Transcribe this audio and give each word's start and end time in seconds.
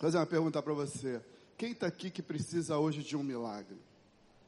Fazer 0.00 0.16
uma 0.16 0.26
pergunta 0.26 0.62
para 0.62 0.72
você. 0.72 1.20
Quem 1.58 1.72
está 1.72 1.86
aqui 1.86 2.10
que 2.10 2.22
precisa 2.22 2.78
hoje 2.78 3.02
de 3.02 3.14
um 3.18 3.22
milagre? 3.22 3.76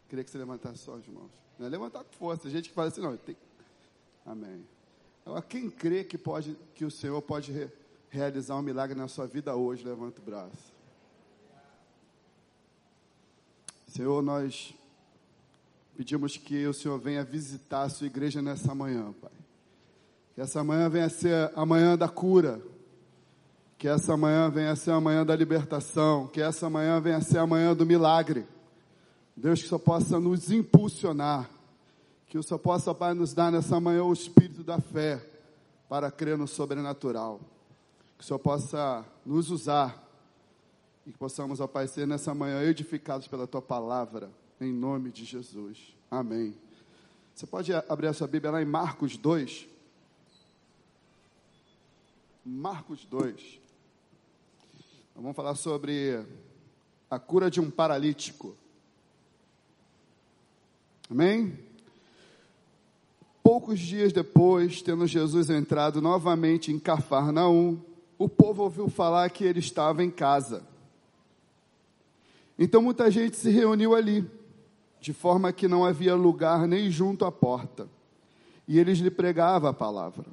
Queria 0.09 0.25
que 0.25 0.31
você 0.31 0.39
levantasse 0.39 0.79
suas 0.79 1.07
mãos. 1.07 1.31
Não 1.59 1.67
é 1.67 1.69
levantar 1.69 2.03
com 2.05 2.13
força. 2.15 2.45
Tem 2.45 2.53
gente 2.53 2.71
que 2.71 2.75
fala 2.75 2.89
assim, 2.89 3.03
não, 3.03 3.15
tem... 3.19 3.37
Amém. 4.25 4.67
Agora, 5.27 5.43
quem 5.43 5.69
crê 5.69 6.05
que, 6.05 6.17
pode, 6.17 6.57
que 6.75 6.87
o 6.87 6.91
Senhor 6.91 7.21
pode 7.21 7.53
re, 7.53 7.69
realizar 8.09 8.57
um 8.57 8.63
milagre 8.63 8.99
na 8.99 9.09
sua 9.09 9.27
vida 9.27 9.55
hoje, 9.55 9.85
levanta 9.85 10.23
o 10.23 10.25
braço. 10.25 10.73
Senhor, 13.87 14.23
nós 14.23 14.75
pedimos 15.95 16.39
que 16.39 16.67
o 16.67 16.73
Senhor 16.73 16.99
venha 16.99 17.23
visitar 17.23 17.83
a 17.83 17.89
sua 17.91 18.07
igreja 18.07 18.41
nessa 18.41 18.75
manhã, 18.75 19.13
Pai. 19.21 19.31
Que 20.35 20.41
essa 20.41 20.65
manhã 20.65 20.89
venha 20.89 21.11
ser 21.11 21.53
a 21.55 21.67
manhã 21.67 21.97
da 21.97 22.09
cura. 22.09 22.72
Que 23.83 23.89
essa 23.89 24.17
manhã 24.17 24.49
venha 24.49 24.71
a 24.71 24.77
ser 24.77 24.93
a 24.93 25.01
manhã 25.01 25.27
da 25.27 25.35
libertação. 25.35 26.29
Que 26.29 26.41
essa 26.41 26.71
manhã 26.71 27.01
venha 27.01 27.17
a 27.17 27.21
ser 27.21 27.39
a 27.39 27.47
manhã 27.49 27.75
do 27.75 27.85
milagre. 27.85 28.47
Deus, 29.37 29.61
que 29.61 29.67
só 29.67 29.77
possa 29.77 30.21
nos 30.21 30.53
impulsionar. 30.53 31.51
Que 32.29 32.39
o 32.39 32.45
Senhor 32.45 32.61
possa, 32.61 32.95
Pai, 32.95 33.13
nos 33.13 33.35
dar 33.35 33.51
nessa 33.51 33.81
manhã 33.81 34.05
o 34.05 34.13
espírito 34.13 34.63
da 34.63 34.81
fé 34.81 35.21
para 35.89 36.13
crer 36.13 36.39
no 36.39 36.47
sobrenatural. 36.47 37.41
Que 38.17 38.23
o 38.23 38.25
Senhor 38.25 38.39
possa 38.39 39.05
nos 39.27 39.51
usar 39.51 40.01
e 41.05 41.11
que 41.11 41.19
possamos, 41.19 41.59
ó 41.59 41.67
Pai, 41.67 41.89
ser 41.89 42.07
nessa 42.07 42.33
manhã 42.33 42.63
edificados 42.63 43.27
pela 43.27 43.49
Tua 43.49 43.61
palavra, 43.61 44.31
em 44.61 44.73
nome 44.73 45.11
de 45.11 45.25
Jesus. 45.25 45.93
Amém. 46.09 46.55
Você 47.35 47.49
pode 47.49 47.75
abrir 47.75 48.07
a 48.07 48.13
sua 48.13 48.29
Bíblia 48.29 48.53
lá 48.53 48.63
em 48.63 48.65
Marcos 48.65 49.17
2. 49.17 49.67
Marcos 52.47 53.05
2. 53.07 53.61
Vamos 55.15 55.37
falar 55.37 55.55
sobre 55.55 56.25
a 57.11 57.19
cura 57.19 57.51
de 57.51 57.61
um 57.61 57.71
paralítico. 57.71 58.57
Amém? 61.11 61.59
Poucos 63.43 63.79
dias 63.79 64.13
depois, 64.13 64.81
tendo 64.81 65.07
Jesus 65.07 65.51
entrado 65.51 66.01
novamente 66.01 66.73
em 66.73 66.79
Cafarnaum, 66.79 67.79
o 68.19 68.29
povo 68.29 68.63
ouviu 68.63 68.89
falar 68.89 69.29
que 69.31 69.45
ele 69.45 69.59
estava 69.59 70.03
em 70.03 70.11
casa. 70.11 70.67
Então 72.59 72.81
muita 72.81 73.11
gente 73.11 73.37
se 73.37 73.51
reuniu 73.51 73.95
ali, 73.95 74.29
de 75.01 75.13
forma 75.13 75.53
que 75.53 75.69
não 75.69 75.85
havia 75.85 76.15
lugar 76.15 76.67
nem 76.67 76.91
junto 76.91 77.25
à 77.27 77.33
porta. 77.33 77.87
E 78.67 78.79
eles 78.79 78.99
lhe 78.99 79.11
pregavam 79.11 79.69
a 79.69 79.75
palavra. 79.75 80.25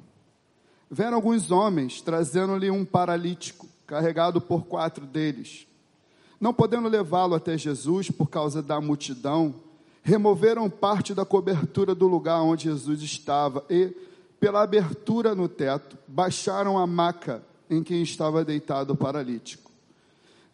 Vieram 0.90 1.16
alguns 1.16 1.50
homens 1.50 2.00
trazendo-lhe 2.00 2.70
um 2.70 2.84
paralítico, 2.84 3.68
carregado 3.90 4.40
por 4.40 4.66
quatro 4.66 5.04
deles. 5.04 5.66
Não 6.40 6.54
podendo 6.54 6.88
levá-lo 6.88 7.34
até 7.34 7.58
Jesus 7.58 8.08
por 8.08 8.30
causa 8.30 8.62
da 8.62 8.80
multidão, 8.80 9.52
removeram 10.00 10.70
parte 10.70 11.12
da 11.12 11.24
cobertura 11.24 11.92
do 11.92 12.06
lugar 12.06 12.40
onde 12.40 12.64
Jesus 12.64 13.02
estava 13.02 13.64
e, 13.68 13.92
pela 14.38 14.62
abertura 14.62 15.34
no 15.34 15.48
teto, 15.48 15.98
baixaram 16.06 16.78
a 16.78 16.86
maca 16.86 17.42
em 17.68 17.82
que 17.82 17.94
estava 17.96 18.44
deitado 18.44 18.92
o 18.92 18.96
paralítico. 18.96 19.72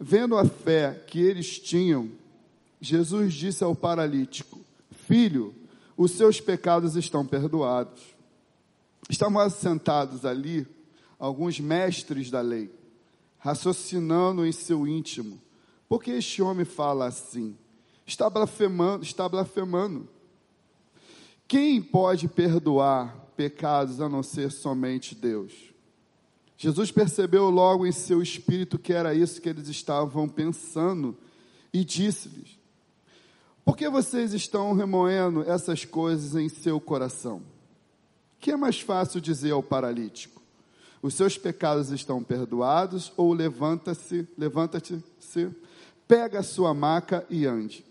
Vendo 0.01 0.39
a 0.39 0.47
fé 0.47 1.05
que 1.07 1.21
eles 1.21 1.59
tinham, 1.59 2.11
Jesus 2.81 3.35
disse 3.35 3.63
ao 3.63 3.77
paralítico: 3.77 4.59
Filho, 5.07 5.55
os 5.95 6.13
seus 6.13 6.41
pecados 6.41 6.97
estão 6.97 7.25
perdoados. 7.25 8.03
Estavam 9.11 9.41
assentados 9.41 10.25
ali 10.25 10.67
alguns 11.19 11.61
mestres 11.61 12.31
da 12.31 12.41
lei, 12.41 12.71
raciocinando 13.47 14.45
em 14.45 14.51
seu 14.51 14.89
íntimo: 14.89 15.41
por 15.89 16.03
que 16.03 16.11
este 16.11 16.43
homem 16.43 16.65
fala 16.65 17.07
assim? 17.07 17.57
Está 18.05 18.29
blasfemando, 18.29 19.05
está 19.05 19.29
blasfemando. 19.29 20.09
Quem 21.47 21.81
pode 21.81 22.27
perdoar 22.27 23.15
pecados 23.37 24.01
a 24.01 24.09
não 24.09 24.21
ser 24.21 24.51
somente 24.51 25.15
Deus? 25.15 25.53
Jesus 26.57 26.91
percebeu 26.91 27.49
logo 27.49 27.87
em 27.87 27.93
seu 27.93 28.21
espírito 28.21 28.79
que 28.79 28.93
era 28.93 29.15
isso 29.15 29.41
que 29.41 29.49
eles 29.49 29.69
estavam 29.69 30.29
pensando 30.29 31.17
e 31.73 31.85
disse-lhes: 31.85 32.59
Por 33.65 33.77
que 33.77 33.89
vocês 33.89 34.35
estão 34.35 34.73
remoendo 34.73 35.43
essas 35.49 35.85
coisas 35.85 36.35
em 36.35 36.49
seu 36.49 36.81
coração? 36.81 37.43
Que 38.41 38.51
é 38.51 38.57
mais 38.57 38.81
fácil 38.81 39.21
dizer 39.21 39.53
ao 39.53 39.63
paralítico: 39.63 40.36
Os 41.07 41.15
seus 41.15 41.39
pecados 41.39 41.93
estão 41.93 42.21
perdoados, 42.21 43.13
ou 43.17 43.33
levanta-se, 43.33 44.27
levanta-se, 44.37 45.01
pega 46.09 46.41
a 46.41 46.43
sua 46.43 46.75
maca 46.75 47.25
e 47.31 47.47
ande. 47.47 47.87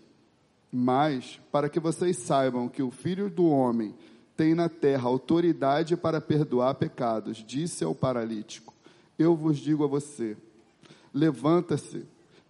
Mas, 0.70 1.40
para 1.50 1.70
que 1.70 1.80
vocês 1.80 2.18
saibam 2.18 2.68
que 2.68 2.82
o 2.82 2.90
filho 2.90 3.30
do 3.30 3.46
homem 3.46 3.94
tem 4.36 4.54
na 4.54 4.68
terra 4.68 5.08
autoridade 5.08 5.96
para 5.96 6.20
perdoar 6.20 6.74
pecados, 6.74 7.38
disse 7.38 7.82
ao 7.82 7.94
paralítico: 7.94 8.74
Eu 9.18 9.34
vos 9.34 9.56
digo 9.56 9.82
a 9.82 9.86
você: 9.88 10.36
levanta-se, 11.14 12.04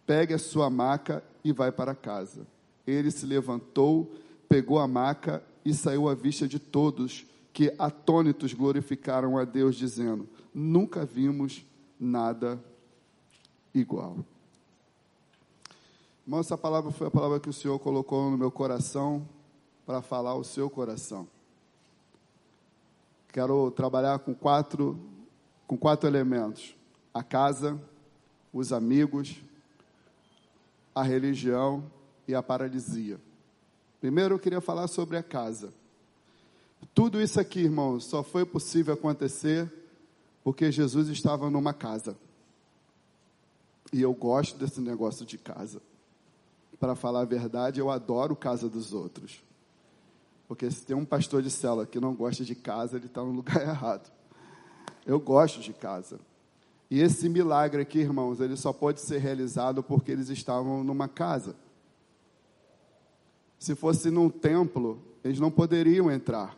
pegue 0.04 0.34
a 0.34 0.38
sua 0.38 0.69
maca 0.69 1.22
e 1.44 1.53
vai 1.53 1.71
para 1.71 1.94
casa. 1.94 2.44
Ele 2.84 3.12
se 3.12 3.25
levantou, 3.25 4.12
pegou 4.48 4.81
a 4.81 4.88
maca 4.88 5.44
e 5.65 5.72
saiu 5.72 6.09
à 6.09 6.15
vista 6.16 6.48
de 6.48 6.59
todos, 6.59 7.25
que 7.53 7.72
atônitos 7.78 8.53
glorificaram 8.53 9.38
a 9.38 9.44
Deus, 9.44 9.77
dizendo: 9.77 10.28
Nunca 10.58 11.04
vimos 11.04 11.66
nada 12.00 12.58
igual. 13.74 14.16
Irmão, 16.24 16.40
essa 16.40 16.56
palavra 16.56 16.90
foi 16.90 17.08
a 17.08 17.10
palavra 17.10 17.38
que 17.38 17.50
o 17.50 17.52
Senhor 17.52 17.78
colocou 17.78 18.30
no 18.30 18.38
meu 18.38 18.50
coração 18.50 19.28
para 19.84 20.00
falar 20.00 20.30
ao 20.30 20.42
seu 20.42 20.70
coração. 20.70 21.28
Quero 23.28 23.70
trabalhar 23.72 24.18
com 24.20 24.34
quatro, 24.34 24.98
com 25.66 25.76
quatro 25.76 26.08
elementos: 26.08 26.74
a 27.12 27.22
casa, 27.22 27.78
os 28.50 28.72
amigos, 28.72 29.36
a 30.94 31.02
religião 31.02 31.84
e 32.26 32.34
a 32.34 32.42
paralisia. 32.42 33.20
Primeiro 34.00 34.36
eu 34.36 34.38
queria 34.38 34.62
falar 34.62 34.88
sobre 34.88 35.18
a 35.18 35.22
casa. 35.22 35.70
Tudo 36.94 37.20
isso 37.20 37.38
aqui, 37.38 37.60
irmãos, 37.60 38.06
só 38.06 38.22
foi 38.22 38.46
possível 38.46 38.94
acontecer 38.94 39.70
porque 40.46 40.70
Jesus 40.70 41.08
estava 41.08 41.50
numa 41.50 41.74
casa. 41.74 42.16
E 43.92 44.00
eu 44.00 44.14
gosto 44.14 44.56
desse 44.56 44.80
negócio 44.80 45.26
de 45.26 45.36
casa. 45.36 45.82
Para 46.78 46.94
falar 46.94 47.22
a 47.22 47.24
verdade, 47.24 47.80
eu 47.80 47.90
adoro 47.90 48.36
casa 48.36 48.68
dos 48.68 48.92
outros. 48.92 49.42
Porque 50.46 50.70
se 50.70 50.86
tem 50.86 50.94
um 50.94 51.04
pastor 51.04 51.42
de 51.42 51.50
célula 51.50 51.84
que 51.84 51.98
não 51.98 52.14
gosta 52.14 52.44
de 52.44 52.54
casa, 52.54 52.96
ele 52.96 53.06
está 53.06 53.24
no 53.24 53.32
lugar 53.32 53.58
errado. 53.66 54.08
Eu 55.04 55.18
gosto 55.18 55.58
de 55.58 55.72
casa. 55.72 56.20
E 56.88 57.00
esse 57.00 57.28
milagre 57.28 57.82
aqui, 57.82 57.98
irmãos, 57.98 58.38
ele 58.38 58.56
só 58.56 58.72
pode 58.72 59.00
ser 59.00 59.18
realizado 59.18 59.82
porque 59.82 60.12
eles 60.12 60.28
estavam 60.28 60.84
numa 60.84 61.08
casa. 61.08 61.56
Se 63.58 63.74
fosse 63.74 64.12
num 64.12 64.30
templo, 64.30 65.02
eles 65.24 65.40
não 65.40 65.50
poderiam 65.50 66.08
entrar. 66.08 66.56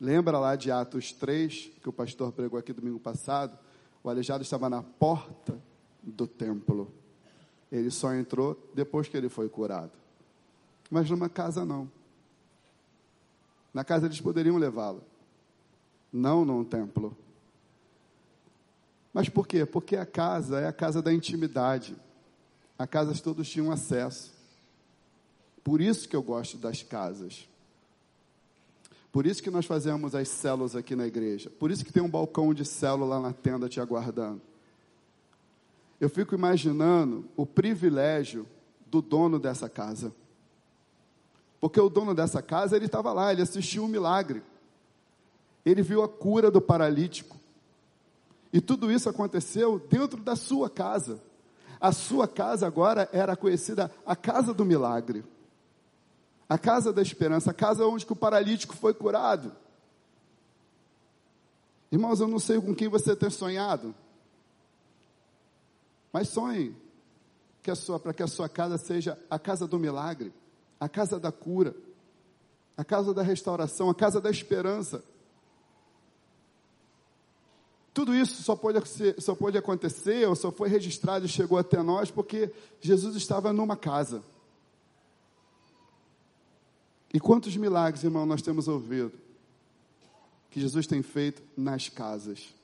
Lembra 0.00 0.38
lá 0.38 0.56
de 0.56 0.70
Atos 0.70 1.12
3, 1.12 1.70
que 1.82 1.88
o 1.88 1.92
pastor 1.92 2.32
pregou 2.32 2.58
aqui 2.58 2.72
domingo 2.72 3.00
passado? 3.00 3.58
O 4.04 4.10
aleijado 4.10 4.42
estava 4.42 4.68
na 4.68 4.82
porta 4.82 5.58
do 6.02 6.26
templo. 6.26 6.92
Ele 7.72 7.90
só 7.90 8.14
entrou 8.14 8.70
depois 8.74 9.08
que 9.08 9.16
ele 9.16 9.28
foi 9.28 9.48
curado. 9.48 9.92
Mas 10.90 11.10
numa 11.10 11.28
casa 11.28 11.64
não. 11.64 11.90
Na 13.72 13.84
casa 13.84 14.06
eles 14.06 14.20
poderiam 14.20 14.56
levá-lo, 14.56 15.02
não 16.12 16.44
num 16.44 16.64
templo. 16.64 17.16
Mas 19.12 19.28
por 19.28 19.46
quê? 19.46 19.64
Porque 19.64 19.96
a 19.96 20.06
casa 20.06 20.60
é 20.60 20.66
a 20.66 20.72
casa 20.72 21.02
da 21.02 21.12
intimidade. 21.12 21.96
A 22.78 22.86
casa 22.86 23.14
todos 23.22 23.48
tinham 23.48 23.72
acesso. 23.72 24.34
Por 25.64 25.80
isso 25.80 26.08
que 26.08 26.14
eu 26.14 26.22
gosto 26.22 26.58
das 26.58 26.82
casas. 26.82 27.48
Por 29.16 29.24
isso 29.26 29.42
que 29.42 29.50
nós 29.50 29.64
fazemos 29.64 30.14
as 30.14 30.28
células 30.28 30.76
aqui 30.76 30.94
na 30.94 31.06
igreja. 31.06 31.48
Por 31.48 31.70
isso 31.70 31.82
que 31.82 31.90
tem 31.90 32.02
um 32.02 32.10
balcão 32.10 32.52
de 32.52 32.66
célula 32.66 33.16
lá 33.16 33.18
na 33.18 33.32
tenda 33.32 33.66
te 33.66 33.80
aguardando. 33.80 34.42
Eu 35.98 36.10
fico 36.10 36.34
imaginando 36.34 37.24
o 37.34 37.46
privilégio 37.46 38.46
do 38.90 39.00
dono 39.00 39.38
dessa 39.38 39.70
casa. 39.70 40.14
Porque 41.58 41.80
o 41.80 41.88
dono 41.88 42.14
dessa 42.14 42.42
casa, 42.42 42.76
ele 42.76 42.84
estava 42.84 43.10
lá, 43.10 43.32
ele 43.32 43.40
assistiu 43.40 43.84
um 43.84 43.88
milagre. 43.88 44.42
Ele 45.64 45.80
viu 45.80 46.02
a 46.02 46.08
cura 46.10 46.50
do 46.50 46.60
paralítico. 46.60 47.38
E 48.52 48.60
tudo 48.60 48.92
isso 48.92 49.08
aconteceu 49.08 49.78
dentro 49.78 50.20
da 50.22 50.36
sua 50.36 50.68
casa. 50.68 51.22
A 51.80 51.90
sua 51.90 52.28
casa 52.28 52.66
agora 52.66 53.08
era 53.14 53.34
conhecida 53.34 53.90
a 54.04 54.14
casa 54.14 54.52
do 54.52 54.62
milagre. 54.62 55.24
A 56.48 56.56
casa 56.56 56.92
da 56.92 57.02
esperança, 57.02 57.50
a 57.50 57.54
casa 57.54 57.86
onde 57.86 58.06
o 58.08 58.16
paralítico 58.16 58.76
foi 58.76 58.94
curado. 58.94 59.52
Irmãos, 61.90 62.20
eu 62.20 62.28
não 62.28 62.38
sei 62.38 62.60
com 62.60 62.74
quem 62.74 62.88
você 62.88 63.16
tem 63.16 63.30
sonhado. 63.30 63.94
Mas 66.12 66.28
sonhe 66.28 66.74
que 67.62 67.72
para 67.98 68.14
que 68.14 68.22
a 68.22 68.28
sua 68.28 68.48
casa 68.48 68.78
seja 68.78 69.18
a 69.28 69.38
casa 69.38 69.66
do 69.66 69.78
milagre, 69.78 70.32
a 70.78 70.88
casa 70.88 71.18
da 71.18 71.32
cura, 71.32 71.74
a 72.76 72.84
casa 72.84 73.12
da 73.12 73.22
restauração, 73.22 73.90
a 73.90 73.94
casa 73.94 74.20
da 74.20 74.30
esperança. 74.30 75.02
Tudo 77.92 78.14
isso 78.14 78.42
só 78.42 78.54
pode, 78.54 78.78
só 79.18 79.34
pode 79.34 79.58
acontecer, 79.58 80.28
ou 80.28 80.36
só 80.36 80.52
foi 80.52 80.68
registrado 80.68 81.24
e 81.24 81.28
chegou 81.28 81.58
até 81.58 81.82
nós, 81.82 82.10
porque 82.10 82.52
Jesus 82.80 83.16
estava 83.16 83.52
numa 83.52 83.76
casa. 83.76 84.22
E 87.16 87.18
quantos 87.18 87.56
milagres, 87.56 88.04
irmão, 88.04 88.26
nós 88.26 88.42
temos 88.42 88.68
ouvido 88.68 89.10
que 90.50 90.60
Jesus 90.60 90.86
tem 90.86 91.00
feito 91.00 91.42
nas 91.56 91.88
casas? 91.88 92.54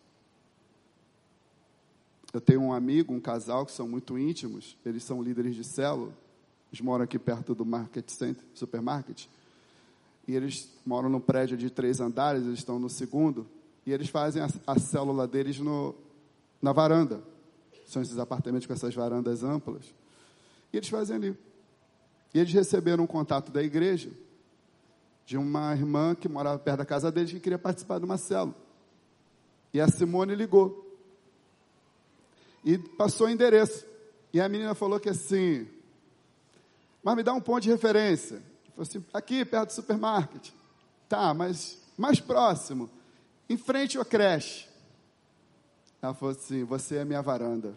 Eu 2.34 2.38
tenho 2.38 2.60
um 2.60 2.70
amigo, 2.70 3.14
um 3.14 3.18
casal 3.18 3.64
que 3.64 3.72
são 3.72 3.88
muito 3.88 4.18
íntimos, 4.18 4.76
eles 4.84 5.04
são 5.04 5.22
líderes 5.22 5.56
de 5.56 5.64
célula, 5.64 6.12
eles 6.70 6.82
moram 6.82 7.02
aqui 7.02 7.18
perto 7.18 7.54
do 7.54 7.64
Market 7.64 8.06
Center, 8.10 8.44
supermarket, 8.52 9.24
e 10.28 10.34
eles 10.34 10.68
moram 10.84 11.08
no 11.08 11.18
prédio 11.18 11.56
de 11.56 11.70
três 11.70 11.98
andares, 11.98 12.44
eles 12.44 12.58
estão 12.58 12.78
no 12.78 12.90
segundo, 12.90 13.46
e 13.86 13.90
eles 13.90 14.10
fazem 14.10 14.42
a, 14.42 14.48
a 14.66 14.78
célula 14.78 15.26
deles 15.26 15.58
no, 15.60 15.94
na 16.60 16.74
varanda. 16.74 17.22
São 17.86 18.02
esses 18.02 18.18
apartamentos 18.18 18.66
com 18.66 18.74
essas 18.74 18.94
varandas 18.94 19.42
amplas. 19.42 19.94
E 20.70 20.76
eles 20.76 20.90
fazem 20.90 21.16
ali. 21.16 21.38
E 22.34 22.38
eles 22.38 22.52
receberam 22.52 23.04
um 23.04 23.06
contato 23.06 23.50
da 23.50 23.62
igreja 23.62 24.10
de 25.24 25.36
uma 25.36 25.72
irmã 25.72 26.14
que 26.14 26.28
morava 26.28 26.58
perto 26.58 26.78
da 26.78 26.84
casa 26.84 27.10
deles 27.10 27.30
que 27.30 27.40
queria 27.40 27.58
participar 27.58 27.98
de 27.98 28.04
uma 28.04 28.18
célula. 28.18 28.54
E 29.72 29.80
a 29.80 29.88
Simone 29.88 30.34
ligou. 30.34 30.86
E 32.64 32.78
passou 32.78 33.26
o 33.26 33.30
endereço. 33.30 33.86
E 34.32 34.40
a 34.40 34.48
menina 34.48 34.74
falou 34.74 35.00
que 35.00 35.08
assim, 35.08 35.68
mas 37.02 37.16
me 37.16 37.22
dá 37.22 37.32
um 37.32 37.40
ponto 37.40 37.62
de 37.62 37.70
referência. 37.70 38.42
Falou 38.70 38.82
assim, 38.82 39.04
aqui 39.12 39.44
perto 39.44 39.68
do 39.68 39.72
supermarket. 39.72 40.50
Tá, 41.08 41.34
mas 41.34 41.78
mais 41.96 42.20
próximo, 42.20 42.90
em 43.48 43.56
frente 43.56 43.98
à 43.98 44.04
creche. 44.04 44.68
Ela 46.00 46.14
falou 46.14 46.34
assim, 46.34 46.64
você 46.64 46.96
é 46.96 47.04
minha 47.04 47.22
varanda. 47.22 47.74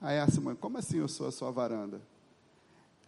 Aí 0.00 0.18
a 0.18 0.26
Simone, 0.28 0.56
como 0.56 0.78
assim 0.78 0.98
eu 0.98 1.08
sou 1.08 1.26
a 1.26 1.32
sua 1.32 1.50
varanda? 1.50 2.00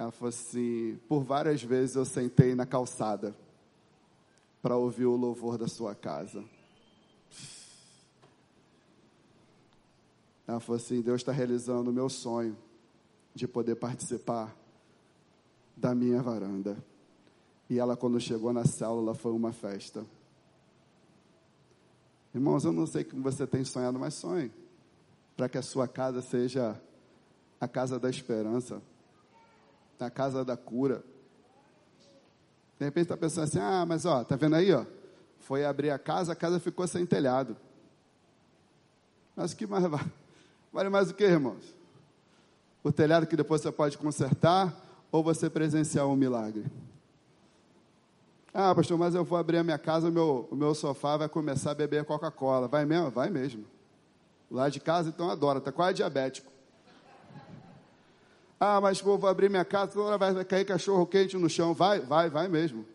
Ela 0.02 0.10
falou 0.10 0.30
assim: 0.30 0.98
por 1.08 1.22
várias 1.22 1.62
vezes 1.62 1.94
eu 1.94 2.04
sentei 2.04 2.56
na 2.56 2.66
calçada 2.66 3.36
para 4.60 4.76
ouvir 4.76 5.06
o 5.06 5.16
louvor 5.16 5.56
da 5.56 5.68
sua 5.68 5.94
casa. 5.94 6.44
Ela 10.46 10.58
falou 10.58 10.76
assim: 10.76 11.00
Deus 11.00 11.20
está 11.20 11.30
realizando 11.30 11.90
o 11.90 11.92
meu 11.92 12.08
sonho 12.08 12.56
de 13.32 13.46
poder 13.46 13.76
participar 13.76 14.54
da 15.76 15.94
minha 15.94 16.20
varanda. 16.20 16.76
E 17.70 17.78
ela, 17.78 17.96
quando 17.96 18.20
chegou 18.20 18.52
na 18.52 18.64
célula, 18.64 19.14
foi 19.14 19.30
uma 19.30 19.52
festa. 19.52 20.04
Irmãos, 22.34 22.64
eu 22.64 22.72
não 22.72 22.86
sei 22.86 23.04
como 23.04 23.22
você 23.22 23.46
tem 23.46 23.64
sonhado, 23.64 24.00
mas 24.00 24.14
sonhe 24.14 24.50
para 25.36 25.48
que 25.48 25.58
a 25.58 25.62
sua 25.62 25.86
casa 25.86 26.20
seja 26.20 26.80
a 27.60 27.68
casa 27.68 28.00
da 28.00 28.10
esperança 28.10 28.82
na 29.98 30.10
casa 30.10 30.44
da 30.44 30.56
cura. 30.56 31.04
De 32.78 32.84
repente 32.84 33.04
está 33.04 33.16
pensando 33.16 33.44
assim, 33.44 33.58
ah, 33.58 33.84
mas 33.86 34.04
ó, 34.04 34.24
tá 34.24 34.36
vendo 34.36 34.56
aí, 34.56 34.72
ó? 34.72 34.84
Foi 35.38 35.64
abrir 35.64 35.90
a 35.90 35.98
casa, 35.98 36.32
a 36.32 36.36
casa 36.36 36.58
ficou 36.58 36.86
sem 36.86 37.06
telhado. 37.06 37.56
Mas 39.34 39.54
que 39.54 39.66
mais 39.66 39.84
vale? 39.84 40.12
Vale 40.72 40.88
mais 40.88 41.10
o 41.10 41.14
que, 41.14 41.24
irmãos? 41.24 41.64
O 42.82 42.90
telhado 42.90 43.26
que 43.26 43.36
depois 43.36 43.60
você 43.60 43.70
pode 43.70 43.96
consertar 43.96 44.74
ou 45.10 45.22
você 45.22 45.48
presenciar 45.48 46.06
um 46.06 46.16
milagre? 46.16 46.64
Ah, 48.54 48.74
pastor, 48.74 48.98
mas 48.98 49.14
eu 49.14 49.24
vou 49.24 49.38
abrir 49.38 49.58
a 49.58 49.64
minha 49.64 49.78
casa, 49.78 50.08
o 50.08 50.12
meu, 50.12 50.46
o 50.50 50.56
meu 50.56 50.74
sofá 50.74 51.16
vai 51.16 51.28
começar 51.28 51.70
a 51.70 51.74
beber 51.74 52.04
Coca-Cola. 52.04 52.68
Vai 52.68 52.84
mesmo? 52.84 53.10
Vai 53.10 53.30
mesmo. 53.30 53.64
Lá 54.50 54.68
de 54.68 54.78
casa, 54.78 55.08
então 55.08 55.30
adora, 55.30 55.58
está 55.58 55.72
quase 55.72 55.94
diabético. 55.94 56.51
Ah, 58.64 58.80
mas 58.80 59.00
vou, 59.00 59.18
vou 59.18 59.28
abrir 59.28 59.50
minha 59.50 59.64
casa, 59.64 59.90
toda 59.90 60.06
hora 60.06 60.16
vai, 60.16 60.44
cair 60.44 60.64
cachorro 60.64 61.04
quente 61.04 61.36
no 61.36 61.50
chão. 61.50 61.74
Vai, 61.74 61.98
vai, 61.98 62.30
vai 62.30 62.46
mesmo. 62.46 62.86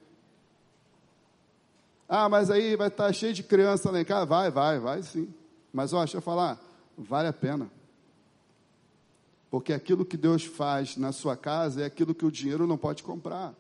Ah, 2.08 2.30
mas 2.30 2.50
aí 2.50 2.78
vai 2.78 2.88
estar 2.88 3.12
cheio 3.12 3.34
de 3.34 3.44
criança 3.44 3.92
lá 3.92 4.00
em 4.00 4.06
casa. 4.06 4.26
Vai, 4.26 4.50
vai, 4.50 4.80
vai 4.80 5.04
sim. 5.04 5.28
Mas 5.74 5.92
ó, 5.92 6.00
deixa 6.00 6.16
eu 6.16 6.22
falar, 6.22 6.58
vale 6.98 7.28
a 7.28 7.34
pena. 7.34 7.70
Porque 9.52 9.74
aquilo 9.74 10.06
que 10.06 10.16
Deus 10.16 10.46
faz 10.46 10.96
na 10.96 11.12
sua 11.12 11.36
casa 11.36 11.82
é 11.82 11.86
aquilo 11.86 12.16
que 12.16 12.26
o 12.26 12.32
dinheiro 12.32 12.66
não 12.66 12.78
pode 12.78 13.04
comprar. 13.04 13.54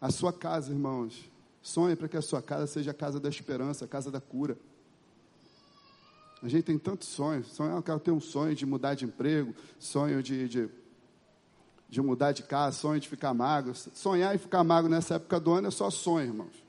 A 0.00 0.12
sua 0.12 0.32
casa, 0.32 0.70
irmãos, 0.70 1.28
sonhe 1.60 1.96
para 1.96 2.06
que 2.06 2.16
a 2.16 2.22
sua 2.22 2.40
casa 2.40 2.68
seja 2.68 2.92
a 2.92 2.94
casa 2.94 3.18
da 3.18 3.28
esperança, 3.28 3.84
a 3.84 3.88
casa 3.88 4.12
da 4.12 4.20
cura. 4.20 4.56
A 6.42 6.48
gente 6.48 6.64
tem 6.64 6.76
tantos 6.76 7.08
sonhos. 7.08 7.46
Sonho, 7.52 7.76
eu 7.76 7.82
quero 7.82 8.00
ter 8.00 8.10
um 8.10 8.20
sonho 8.20 8.54
de 8.54 8.66
mudar 8.66 8.94
de 8.94 9.04
emprego, 9.04 9.54
sonho 9.78 10.20
de, 10.20 10.48
de, 10.48 10.68
de 11.88 12.02
mudar 12.02 12.32
de 12.32 12.42
casa, 12.42 12.76
sonho 12.76 12.98
de 12.98 13.08
ficar 13.08 13.32
magro. 13.32 13.72
Sonhar 13.74 14.34
e 14.34 14.38
ficar 14.38 14.64
magro 14.64 14.90
nessa 14.90 15.14
época 15.14 15.38
do 15.38 15.52
ano 15.52 15.68
é 15.68 15.70
só 15.70 15.88
sonho, 15.88 16.26
irmãos. 16.26 16.64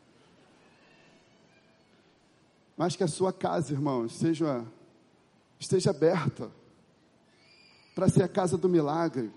Mas 2.77 2.95
que 2.95 3.03
a 3.03 3.07
sua 3.07 3.33
casa, 3.33 3.73
irmãos, 3.73 4.13
seja, 4.13 4.63
esteja 5.59 5.89
aberta 5.89 6.51
para 7.95 8.07
ser 8.09 8.21
a 8.21 8.27
casa 8.27 8.57
do 8.57 8.69
milagre. 8.69 9.31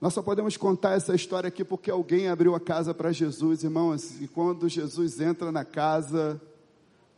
Nós 0.00 0.12
só 0.14 0.20
podemos 0.20 0.56
contar 0.56 0.94
essa 0.94 1.14
história 1.14 1.46
aqui 1.46 1.64
porque 1.64 1.92
alguém 1.92 2.26
abriu 2.26 2.56
a 2.56 2.60
casa 2.60 2.92
para 2.92 3.12
Jesus, 3.12 3.62
irmãos, 3.62 4.20
e 4.20 4.26
quando 4.26 4.68
Jesus 4.68 5.20
entra 5.20 5.52
na 5.52 5.64
casa, 5.64 6.40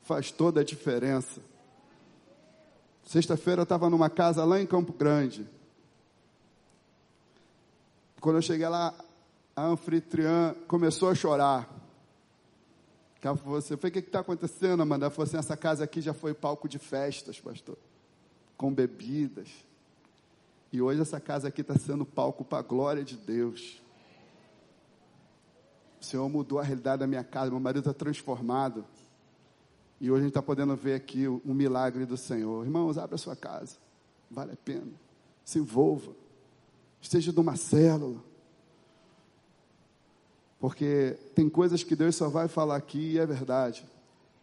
faz 0.04 0.30
toda 0.30 0.60
a 0.60 0.64
diferença. 0.64 1.40
Sexta-feira 3.02 3.62
eu 3.62 3.64
estava 3.64 3.90
numa 3.90 4.08
casa 4.08 4.44
lá 4.44 4.60
em 4.60 4.66
Campo 4.66 4.92
Grande. 4.92 5.46
Quando 8.20 8.36
eu 8.36 8.42
cheguei 8.42 8.68
lá, 8.68 8.94
a 9.56 9.66
anfitriã 9.66 10.54
começou 10.68 11.10
a 11.10 11.14
chorar. 11.14 11.68
Ela 13.20 13.36
falou 13.36 13.56
assim, 13.56 13.72
o 13.72 13.78
que 13.78 13.98
está 13.98 14.20
acontecendo, 14.20 14.82
Amanda? 14.82 15.06
Ela 15.06 15.10
falou 15.10 15.26
assim, 15.26 15.38
essa 15.38 15.56
casa 15.56 15.84
aqui 15.84 16.02
já 16.02 16.12
foi 16.12 16.34
palco 16.34 16.68
de 16.68 16.78
festas, 16.78 17.40
pastor. 17.40 17.78
Com 18.55 18.72
bebidas. 18.72 19.48
E 20.70 20.82
hoje 20.82 21.00
essa 21.00 21.19
casa 21.19 21.48
aqui 21.48 21.62
está 21.62 21.74
sendo 21.79 22.05
palco 22.05 22.44
para 22.44 22.58
a 22.58 22.62
glória 22.62 23.02
de 23.02 23.17
Deus. 23.17 23.81
O 25.98 26.05
Senhor 26.05 26.29
mudou 26.29 26.58
a 26.58 26.62
realidade 26.62 27.00
da 27.00 27.06
minha 27.06 27.24
casa, 27.24 27.50
meu 27.50 27.60
marido 27.60 27.79
está 27.79 27.94
transformado. 27.94 28.84
E 30.05 30.11
hoje 30.11 30.20
a 30.20 30.25
gente 30.25 30.32
está 30.32 30.43
podendo 30.43 30.77
ver 30.77 30.96
aqui 30.96 31.27
o, 31.27 31.41
o 31.46 31.55
milagre 31.55 32.05
do 32.05 32.15
Senhor. 32.15 32.63
Irmãos, 32.63 32.99
abra 32.99 33.15
a 33.15 33.19
sua 33.19 33.34
casa. 33.34 33.79
Vale 34.31 34.53
a 34.53 34.56
pena. 34.56 34.93
Se 35.43 35.58
envolva. 35.58 36.13
Esteja 37.01 37.32
numa 37.32 37.56
célula. 37.56 38.23
Porque 40.61 41.17
tem 41.34 41.49
coisas 41.49 41.82
que 41.82 41.96
Deus 41.96 42.15
só 42.17 42.29
vai 42.29 42.49
falar 42.49 42.77
aqui 42.77 43.13
e 43.13 43.19
é 43.19 43.25
verdade. 43.25 43.82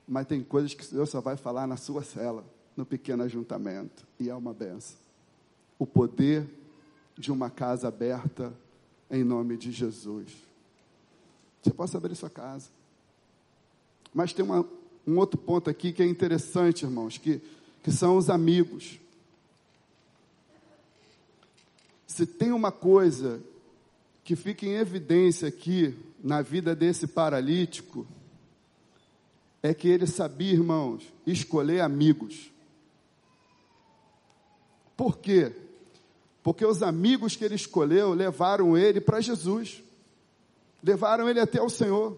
Mas 0.07 0.25
tem 0.25 0.43
coisas 0.43 0.73
que 0.73 0.83
Deus 0.95 1.11
só 1.11 1.21
vai 1.21 1.37
falar 1.37 1.67
na 1.67 1.77
sua 1.77 2.03
cela, 2.03 2.43
no 2.75 2.83
pequeno 2.83 3.21
ajuntamento. 3.21 4.03
E 4.19 4.31
é 4.31 4.35
uma 4.35 4.55
benção. 4.55 4.97
O 5.77 5.85
poder 5.85 6.49
de 7.15 7.31
uma 7.31 7.51
casa 7.51 7.87
aberta 7.87 8.51
em 9.11 9.23
nome 9.23 9.57
de 9.57 9.71
Jesus. 9.71 10.33
Você 11.61 11.69
pode 11.69 11.95
abrir 11.95 12.15
sua 12.15 12.31
casa. 12.31 12.71
Mas 14.11 14.33
tem 14.33 14.43
uma, 14.43 14.67
um 15.05 15.17
outro 15.17 15.37
ponto 15.37 15.69
aqui 15.69 15.91
que 15.91 16.03
é 16.03 16.05
interessante, 16.05 16.83
irmãos, 16.83 17.17
que, 17.17 17.41
que 17.83 17.91
são 17.91 18.17
os 18.17 18.29
amigos. 18.29 18.99
Se 22.05 22.25
tem 22.25 22.51
uma 22.51 22.71
coisa 22.71 23.41
que 24.23 24.35
fica 24.35 24.65
em 24.65 24.75
evidência 24.75 25.47
aqui 25.47 25.97
na 26.23 26.41
vida 26.41 26.75
desse 26.75 27.07
paralítico, 27.07 28.05
é 29.63 29.73
que 29.73 29.87
ele 29.87 30.07
sabia, 30.07 30.53
irmãos, 30.53 31.03
escolher 31.25 31.81
amigos. 31.81 32.51
Por 34.95 35.17
quê? 35.17 35.51
Porque 36.43 36.65
os 36.65 36.81
amigos 36.81 37.35
que 37.35 37.45
ele 37.45 37.55
escolheu 37.55 38.13
levaram 38.13 38.77
ele 38.77 38.99
para 38.99 39.21
Jesus, 39.21 39.83
levaram 40.83 41.29
ele 41.29 41.39
até 41.39 41.61
o 41.61 41.69
Senhor. 41.69 42.17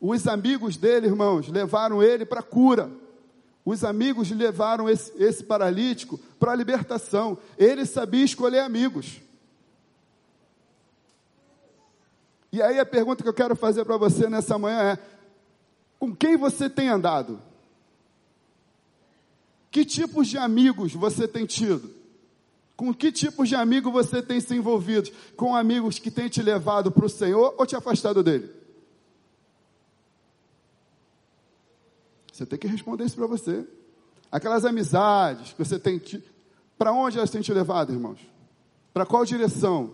Os 0.00 0.26
amigos 0.28 0.76
dele, 0.76 1.06
irmãos, 1.06 1.48
levaram 1.48 2.02
ele 2.02 2.24
para 2.24 2.42
cura. 2.42 2.90
Os 3.64 3.84
amigos 3.84 4.30
levaram 4.30 4.88
esse, 4.88 5.12
esse 5.22 5.44
paralítico 5.44 6.18
para 6.38 6.52
a 6.52 6.54
libertação. 6.54 7.36
Ele 7.58 7.84
sabia 7.84 8.24
escolher 8.24 8.60
amigos. 8.60 9.20
E 12.50 12.62
aí 12.62 12.78
a 12.78 12.86
pergunta 12.86 13.22
que 13.22 13.28
eu 13.28 13.34
quero 13.34 13.54
fazer 13.54 13.84
para 13.84 13.96
você 13.96 14.28
nessa 14.28 14.56
manhã 14.56 14.92
é: 14.92 14.98
com 15.98 16.14
quem 16.14 16.36
você 16.36 16.70
tem 16.70 16.88
andado? 16.88 17.42
Que 19.70 19.84
tipos 19.84 20.28
de 20.28 20.38
amigos 20.38 20.94
você 20.94 21.28
tem 21.28 21.44
tido? 21.44 21.92
Com 22.74 22.94
que 22.94 23.12
tipos 23.12 23.48
de 23.48 23.54
amigo 23.54 23.90
você 23.90 24.22
tem 24.22 24.40
se 24.40 24.54
envolvido? 24.54 25.10
Com 25.36 25.54
amigos 25.54 25.98
que 25.98 26.10
têm 26.10 26.28
te 26.28 26.40
levado 26.40 26.90
para 26.90 27.04
o 27.04 27.08
Senhor 27.08 27.54
ou 27.58 27.66
te 27.66 27.76
afastado 27.76 28.22
dele? 28.22 28.57
Você 32.38 32.46
tem 32.46 32.56
que 32.56 32.68
responder 32.68 33.02
isso 33.02 33.16
para 33.16 33.26
você. 33.26 33.66
Aquelas 34.30 34.64
amizades 34.64 35.52
que 35.54 35.58
você 35.58 35.76
tem. 35.76 35.98
Te... 35.98 36.22
Para 36.78 36.92
onde 36.92 37.18
elas 37.18 37.30
têm 37.30 37.42
te 37.42 37.52
levado, 37.52 37.92
irmãos? 37.92 38.20
Para 38.94 39.04
qual 39.04 39.24
direção? 39.24 39.92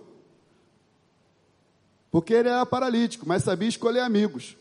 Porque 2.11 2.35
ele 2.35 2.51
era 2.51 2.67
paralítico, 2.67 3.27
mas 3.27 3.45
sabia 3.45 3.67
escolher 3.67 4.01
amigos. 4.01 4.59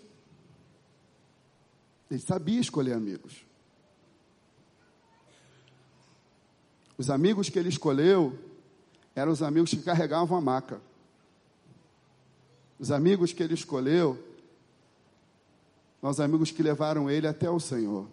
Ele 2.10 2.22
sabia 2.22 2.62
escolher 2.62 2.94
amigos. 2.94 3.46
Os 6.98 7.10
amigos 7.10 7.50
que 7.50 7.60
ele 7.60 7.68
escolheu 7.68 8.40
eram 9.13 9.34
os 9.34 9.42
amigos 9.42 9.72
que 9.72 9.82
carregavam 9.82 10.38
a 10.38 10.42
maca. 10.42 10.80
Os 12.80 12.92
amigos 12.92 13.34
que 13.34 13.44
ele 13.44 13.56
escolheu 13.56 14.18
são 16.03 16.10
os 16.10 16.19
amigos 16.19 16.51
que 16.51 16.62
levaram 16.62 17.10
ele 17.10 17.25
até 17.25 17.50
o 17.50 17.62
Senhor. 17.62 18.10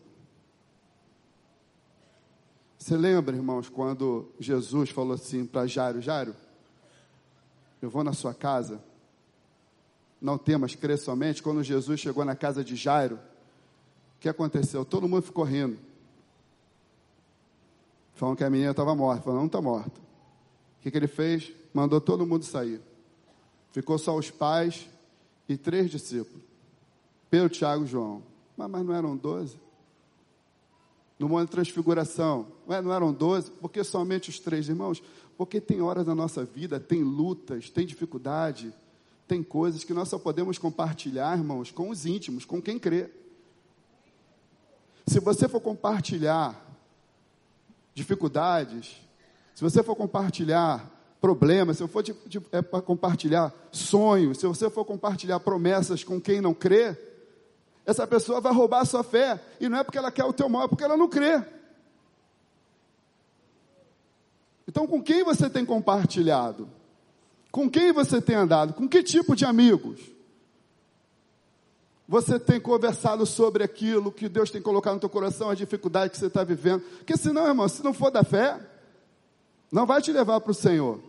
Você 2.79 2.97
lembra, 2.97 3.35
irmãos, 3.35 3.69
quando 3.69 4.31
Jesus 4.39 4.91
falou 4.91 5.15
assim 5.15 5.45
para 5.45 5.67
Jairo: 5.67 6.01
Jairo, 6.01 6.37
eu 7.83 7.91
vou 7.91 8.05
na 8.05 8.13
sua 8.13 8.33
casa. 8.33 8.81
Não 10.21 10.39
temas, 10.39 10.77
crê 10.77 10.97
somente. 10.97 11.43
Quando 11.43 11.65
Jesus 11.65 11.99
chegou 11.99 12.25
na 12.25 12.37
casa 12.37 12.63
de 12.63 12.77
Jairo, 12.77 13.17
o 13.17 14.21
que 14.21 14.29
aconteceu? 14.29 14.85
Todo 14.85 15.09
mundo 15.09 15.23
ficou 15.23 15.43
rindo. 15.43 15.77
Falando 18.15 18.37
que 18.37 18.45
a 18.45 18.51
menina 18.51 18.71
estava 18.71 18.95
morta. 18.95 19.23
Falando, 19.23 19.41
não 19.41 19.47
está 19.47 19.61
morta. 19.61 19.99
O 19.99 20.83
que, 20.83 20.93
que 20.93 20.97
ele 20.97 21.09
fez? 21.09 21.53
Mandou 21.75 22.01
todo 22.01 22.25
mundo 22.25 22.45
sair. 22.45 22.81
Ficou 23.73 23.99
só 23.99 24.17
os 24.17 24.31
pais 24.31 24.89
e 25.49 25.57
três 25.57 25.91
discípulos. 25.91 26.50
Pedro, 27.31 27.49
Tiago 27.49 27.85
e 27.85 27.87
João. 27.87 28.23
Mas, 28.57 28.69
mas 28.69 28.85
não 28.85 28.95
eram 28.95 29.17
doze? 29.17 29.59
No 31.19 31.29
monte 31.29 31.47
de 31.47 31.53
transfiguração, 31.53 32.49
não 32.67 32.93
eram 32.93 33.13
doze? 33.13 33.51
Por 33.51 33.71
que 33.71 33.85
somente 33.85 34.31
os 34.31 34.41
três 34.41 34.69
irmãos? 34.69 35.03
Porque 35.37 35.61
tem 35.61 35.81
horas 35.81 36.07
na 36.07 36.15
nossa 36.15 36.45
vida, 36.45 36.81
tem 36.81 37.03
lutas, 37.03 37.71
tem 37.71 37.87
dificuldade, 37.87 38.75
tem 39.29 39.43
coisas 39.43 39.85
que 39.85 39.95
nós 39.95 40.09
só 40.09 40.19
podemos 40.19 40.59
compartilhar, 40.59 41.39
irmãos, 41.39 41.71
com 41.71 41.91
os 41.91 42.07
íntimos, 42.07 42.45
com 42.45 42.61
quem 42.61 42.79
crê. 42.79 43.11
Se 45.07 45.21
você 45.21 45.49
for 45.49 45.61
compartilhar 45.61 46.59
dificuldades, 47.95 48.97
se 49.55 49.63
você 49.63 49.83
for 49.83 49.95
compartilhar 49.95 50.91
problemas, 51.21 51.77
se 51.77 51.87
for 51.87 52.03
de, 52.03 52.15
de, 52.27 52.41
é 52.51 52.63
compartilhar 52.63 53.55
sonhos, 53.71 54.39
se 54.39 54.47
você 54.47 54.71
for 54.71 54.85
compartilhar 54.85 55.39
promessas 55.41 56.03
com 56.03 56.19
quem 56.19 56.41
não 56.41 56.55
crê, 56.55 56.97
essa 57.91 58.07
pessoa 58.07 58.41
vai 58.41 58.53
roubar 58.53 58.81
a 58.81 58.85
sua 58.85 59.03
fé. 59.03 59.41
E 59.61 59.69
não 59.69 59.79
é 59.79 59.85
porque 59.85 59.99
ela 59.99 60.11
quer 60.11 60.25
o 60.25 60.33
teu 60.33 60.49
mal, 60.49 60.65
é 60.65 60.69
porque 60.69 60.85
ela 60.85 60.97
não 60.97 61.09
crê. 61.09 61.45
Então, 64.67 64.87
com 64.87 65.03
quem 65.03 65.25
você 65.25 65.51
tem 65.51 65.65
compartilhado? 65.65 66.69
Com 67.51 67.69
quem 67.69 67.93
você 67.93 68.23
tem 68.23 68.37
andado? 68.37 68.73
Com 68.73 68.89
que 68.89 69.03
tipo 69.03 69.35
de 69.35 69.45
amigos? 69.45 70.01
Você 72.07 72.39
tem 72.39 72.61
conversado 72.61 73.27
sobre 73.27 73.63
aquilo 73.63 74.11
que 74.11 74.29
Deus 74.29 74.51
tem 74.51 74.63
colocado 74.63 74.95
no 74.95 75.01
teu 75.01 75.09
coração, 75.09 75.51
a 75.51 75.55
dificuldade 75.55 76.11
que 76.11 76.19
você 76.19 76.27
está 76.27 76.45
vivendo. 76.45 76.83
Porque 76.99 77.17
senão, 77.17 77.47
irmão, 77.47 77.69
se 77.69 77.83
não 77.83 77.93
for 77.93 78.11
da 78.11 78.23
fé, 78.23 78.61
não 79.71 79.87
vai 79.87 80.01
te 80.01 80.13
levar 80.13 80.41
para 80.41 80.51
o 80.51 80.55
Senhor. 80.55 81.01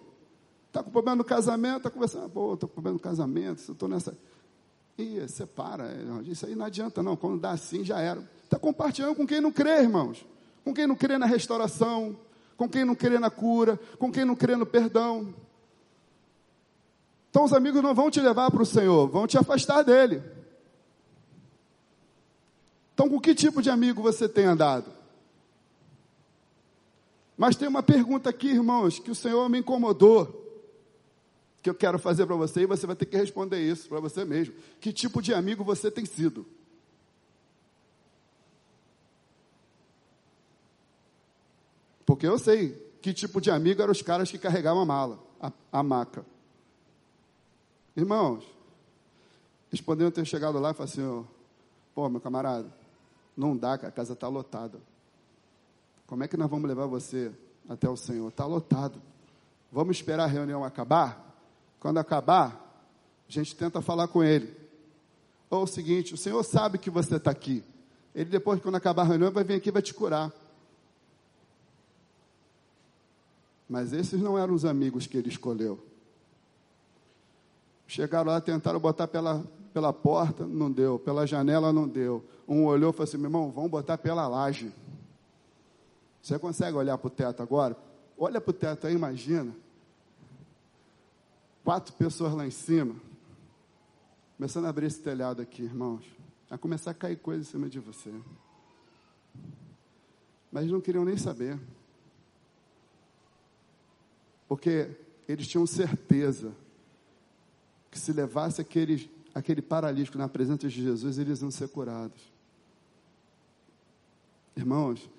Está 0.68 0.82
com 0.82 0.90
problema 0.90 1.18
no 1.18 1.24
casamento, 1.24 1.78
está 1.78 1.90
conversando, 1.90 2.30
pô, 2.30 2.54
estou 2.54 2.70
com 2.70 2.74
problema 2.74 2.94
no 2.94 3.00
casamento, 3.00 3.72
estou 3.72 3.90
nessa. 3.90 4.16
Ih, 4.98 5.28
separa, 5.28 5.96
isso 6.26 6.46
aí 6.46 6.56
não 6.56 6.66
adianta 6.66 7.02
não, 7.02 7.16
quando 7.16 7.40
dá 7.40 7.52
assim 7.52 7.84
já 7.84 8.00
era. 8.00 8.24
Está 8.44 8.60
compartilhando 8.60 9.16
com 9.16 9.26
quem 9.26 9.42
não 9.42 9.52
crê, 9.52 9.82
irmãos. 9.82 10.26
Com 10.64 10.74
quem 10.74 10.86
não 10.86 10.96
crê 10.96 11.18
na 11.18 11.26
restauração, 11.26 12.18
com 12.56 12.70
quem 12.70 12.86
não 12.86 12.94
crê 12.94 13.18
na 13.18 13.32
cura, 13.32 13.80
com 13.98 14.12
quem 14.12 14.26
não 14.26 14.36
crê 14.36 14.56
no 14.56 14.66
perdão. 14.66 15.34
Então 17.30 17.46
os 17.46 17.54
amigos 17.54 17.82
não 17.82 17.96
vão 17.96 18.12
te 18.12 18.20
levar 18.20 18.52
para 18.52 18.62
o 18.62 18.66
Senhor, 18.66 19.08
vão 19.08 19.26
te 19.26 19.38
afastar 19.38 19.84
dele. 19.84 20.22
Então, 22.94 23.10
com 23.10 23.20
que 23.20 23.34
tipo 23.34 23.62
de 23.62 23.70
amigo 23.70 24.02
você 24.02 24.30
tem 24.30 24.46
andado? 24.46 24.92
Mas 27.36 27.56
tem 27.56 27.68
uma 27.68 27.82
pergunta 27.82 28.30
aqui, 28.30 28.50
irmãos, 28.50 29.00
que 29.00 29.10
o 29.10 29.16
Senhor 29.16 29.50
me 29.50 29.60
incomodou, 29.60 30.41
que 31.62 31.70
eu 31.70 31.76
quero 31.76 32.00
fazer 32.00 32.26
para 32.26 32.36
você, 32.36 32.62
e 32.62 32.66
você 32.66 32.88
vai 32.88 32.96
ter 32.96 33.06
que 33.06 33.16
responder 33.16 33.60
isso 33.60 33.88
para 33.88 34.00
você 34.00 34.26
mesmo. 34.26 34.56
Que 34.80 34.92
tipo 34.92 35.22
de 35.22 35.34
amigo 35.34 35.64
você 35.64 35.92
tem 35.92 36.06
sido? 36.06 36.46
Porque 42.06 42.28
eu 42.28 42.38
sei 42.38 42.72
que 43.02 43.14
tipo 43.14 43.40
de 43.40 43.52
amigo 43.52 43.82
eram 43.82 43.92
os 43.92 44.02
caras 44.02 44.30
que 44.30 44.38
carregavam 44.38 44.82
a 44.82 44.86
mala, 44.86 45.20
a, 45.40 45.52
a 45.72 45.84
maca. 45.84 46.26
Irmãos, 47.96 48.44
eles 49.72 49.82
poderiam 49.82 50.12
ter 50.12 50.26
chegado 50.26 50.60
lá 50.60 50.72
e 50.72 50.74
falado 50.74 50.90
assim, 50.90 51.04
oh, 51.04 51.26
pô, 51.94 52.10
meu 52.10 52.20
camarada, 52.20 52.72
não 53.38 53.56
dá, 53.56 53.76
a 53.76 53.92
casa 53.92 54.14
está 54.14 54.28
lotada. 54.28 54.80
Como 56.08 56.24
é 56.24 56.28
que 56.28 56.36
nós 56.36 56.50
vamos 56.50 56.68
levar 56.68 56.88
você 56.88 57.32
até 57.70 57.88
o 57.88 57.96
Senhor? 57.96 58.28
Está 58.28 58.46
lotado. 58.46 59.02
Vamos 59.72 59.96
esperar 59.96 60.26
a 60.26 60.28
reunião 60.28 60.66
acabar? 60.66 61.31
Quando 61.82 61.98
acabar, 61.98 62.86
a 63.28 63.32
gente 63.32 63.56
tenta 63.56 63.82
falar 63.82 64.08
com 64.08 64.24
ele. 64.24 64.56
Ou 65.50 65.64
o 65.64 65.68
seguinte, 65.68 66.14
o 66.14 66.18
Senhor 66.18 66.42
sabe 66.44 66.78
que 66.78 66.92
você 66.92 67.16
está 67.16 67.32
aqui. 67.32 67.64
Ele 68.14 68.30
depois, 68.30 68.62
quando 68.62 68.76
acabar 68.76 69.02
a 69.02 69.06
reunião, 69.06 69.32
vai 69.32 69.44
vir 69.44 69.56
aqui 69.56 69.70
e 69.70 69.72
vai 69.72 69.82
te 69.82 69.92
curar. 69.92 70.32
Mas 73.68 73.94
esses 73.94 74.22
não 74.22 74.38
eram 74.38 74.54
os 74.54 74.64
amigos 74.64 75.08
que 75.08 75.18
ele 75.18 75.30
escolheu. 75.30 75.84
Chegaram 77.88 78.32
lá, 78.32 78.40
tentaram 78.40 78.80
botar 78.80 79.08
pela, 79.08 79.44
pela 79.74 79.92
porta, 79.92 80.46
não 80.46 80.72
deu. 80.72 81.00
Pela 81.00 81.26
janela, 81.26 81.74
não 81.74 81.88
deu. 81.88 82.24
Um 82.48 82.64
olhou 82.66 82.92
e 82.92 82.94
falou 82.94 83.06
assim: 83.06 83.18
meu 83.18 83.26
irmão, 83.26 83.50
vamos 83.50 83.72
botar 83.72 83.98
pela 83.98 84.28
laje. 84.28 84.72
Você 86.22 86.38
consegue 86.38 86.78
olhar 86.78 86.98
para 87.00 87.08
o 87.08 87.10
teto 87.10 87.42
agora? 87.42 87.76
Olha 88.16 88.40
para 88.40 88.52
o 88.52 88.54
teto 88.54 88.86
aí, 88.86 88.94
imagina. 88.94 89.56
Quatro 91.64 91.94
pessoas 91.94 92.34
lá 92.34 92.46
em 92.46 92.52
cima. 92.52 92.96
Começando 94.38 94.66
a 94.66 94.70
abrir 94.70 94.88
esse 94.88 95.00
telhado 95.00 95.42
aqui, 95.42 95.64
irmãos. 95.64 96.04
Vai 96.50 96.58
começar 96.58 96.92
a 96.92 96.96
cair 96.96 97.18
coisa 97.18 97.42
em 97.42 97.46
cima 97.46 97.70
de 97.70 97.80
você. 97.80 98.12
Mas 100.52 100.70
não 100.72 100.82
queriam 100.82 101.06
nem 101.06 101.18
saber. 101.18 101.60
Porque 104.48 104.90
eles 105.28 105.48
tinham 105.48 105.66
certeza 105.68 106.54
que 107.92 108.00
se 108.00 108.12
levasse 108.12 108.60
aquele, 108.60 109.10
aquele 109.34 109.62
paralítico 109.62 110.18
na 110.18 110.28
presença 110.28 110.68
de 110.68 110.70
Jesus, 110.70 111.18
eles 111.18 111.42
iam 111.42 111.52
ser 111.52 111.70
curados. 111.70 112.22
Irmãos, 114.56 115.10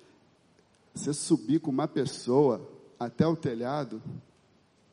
você 0.93 1.13
subir 1.13 1.59
com 1.59 1.71
uma 1.71 1.87
pessoa 1.87 2.69
até 2.99 3.25
o 3.25 3.35
telhado, 3.35 4.01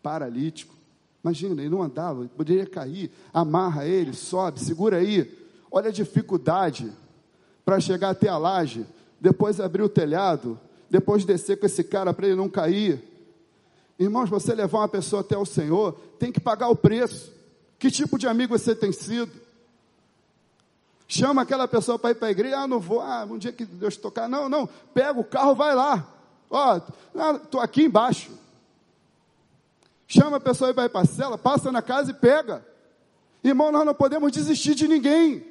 paralítico, 0.03 0.75
imagina, 1.23 1.61
ele 1.61 1.71
não 1.71 1.83
andava, 1.83 2.29
poderia 2.37 2.67
cair, 2.67 3.11
amarra 3.33 3.87
ele, 3.87 4.13
sobe, 4.13 4.61
segura 4.61 4.97
aí, 4.97 5.31
olha 5.71 5.89
a 5.89 5.93
dificuldade 5.93 6.91
para 7.65 7.79
chegar 7.79 8.11
até 8.11 8.29
a 8.29 8.39
laje, 8.39 8.87
depois 9.21 9.61
abrir 9.61 9.83
o 9.83 9.89
telhado, 9.89 10.59
depois 10.89 11.25
descer 11.25 11.59
com 11.59 11.67
esse 11.67 11.85
cara 11.85 12.13
para 12.13 12.27
ele 12.27 12.37
não 12.37 12.49
cair. 12.49 13.03
Irmãos, 13.99 14.31
você 14.31 14.55
levar 14.55 14.79
uma 14.79 14.89
pessoa 14.89 15.21
até 15.21 15.37
o 15.37 15.45
Senhor, 15.45 15.93
tem 16.19 16.33
que 16.33 16.41
pagar 16.41 16.69
o 16.69 16.77
preço. 16.77 17.33
Que 17.79 17.91
tipo 17.91 18.19
de 18.19 18.27
amigo 18.27 18.59
você 18.59 18.75
tem 18.75 18.93
sido? 18.93 19.31
Chama 21.07 21.43
aquela 21.43 21.69
pessoa 21.69 21.99
para 21.99 22.11
ir 22.11 22.15
para 22.15 22.29
a 22.29 22.31
igreja, 22.31 22.61
ah, 22.61 22.69
não 22.69 22.81
vou, 22.81 23.01
ah, 23.01 23.27
um 23.29 23.37
dia 23.37 23.53
que 23.53 23.65
Deus 23.65 23.97
tocar. 23.97 24.29
Não, 24.29 24.49
não, 24.49 24.69
pega 24.95 25.19
o 25.19 25.25
carro, 25.25 25.55
vai 25.55 25.75
lá. 25.75 26.07
Ó, 26.49 26.81
estou 27.37 27.61
aqui 27.61 27.85
embaixo. 27.85 28.31
Chama 30.13 30.39
a 30.39 30.41
pessoa 30.41 30.75
para 30.75 30.87
ir 30.87 30.89
para 30.89 31.03
a 31.03 31.07
cela, 31.07 31.39
passa 31.39 31.71
na 31.71 31.81
casa 31.81 32.11
e 32.11 32.15
pega. 32.15 32.67
Irmão, 33.45 33.71
nós 33.71 33.87
não 33.87 33.95
podemos 33.95 34.33
desistir 34.33 34.75
de 34.75 34.89
ninguém. 34.89 35.47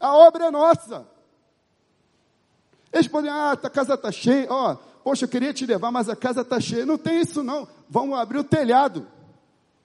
A 0.00 0.12
obra 0.12 0.46
é 0.46 0.50
nossa. 0.50 1.06
Eles 2.92 3.06
podem, 3.06 3.30
ah, 3.30 3.52
a 3.52 3.70
casa 3.70 3.94
está 3.94 4.10
cheia, 4.10 4.48
ó, 4.50 4.74
poxa, 5.04 5.24
eu 5.24 5.28
queria 5.28 5.54
te 5.54 5.64
levar, 5.64 5.92
mas 5.92 6.08
a 6.08 6.16
casa 6.16 6.40
está 6.40 6.58
cheia. 6.58 6.84
Não 6.84 6.98
tem 6.98 7.20
isso 7.20 7.44
não. 7.44 7.68
Vamos 7.88 8.18
abrir 8.18 8.38
o 8.38 8.44
telhado. 8.44 9.06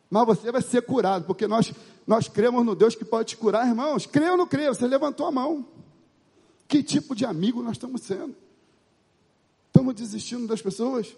Mas 0.09 0.25
você 0.25 0.51
vai 0.51 0.63
ser 0.63 0.81
curado, 0.81 1.25
porque 1.25 1.45
nós 1.45 1.71
nós 2.07 2.27
cremos 2.27 2.65
no 2.65 2.75
Deus 2.75 2.95
que 2.95 3.05
pode 3.05 3.29
te 3.29 3.37
curar, 3.37 3.67
irmãos. 3.67 4.07
Creia 4.07 4.31
ou 4.31 4.37
não 4.37 4.47
creia? 4.47 4.73
Você 4.73 4.87
levantou 4.87 5.27
a 5.27 5.31
mão. 5.31 5.63
Que 6.67 6.81
tipo 6.81 7.15
de 7.15 7.23
amigo 7.23 7.61
nós 7.61 7.73
estamos 7.73 8.01
sendo? 8.01 8.35
Estamos 9.67 9.93
desistindo 9.93 10.47
das 10.47 10.61
pessoas? 10.61 11.15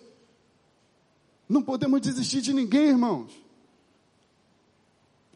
Não 1.47 1.61
podemos 1.61 2.01
desistir 2.01 2.41
de 2.41 2.53
ninguém, 2.53 2.89
irmãos. 2.89 3.31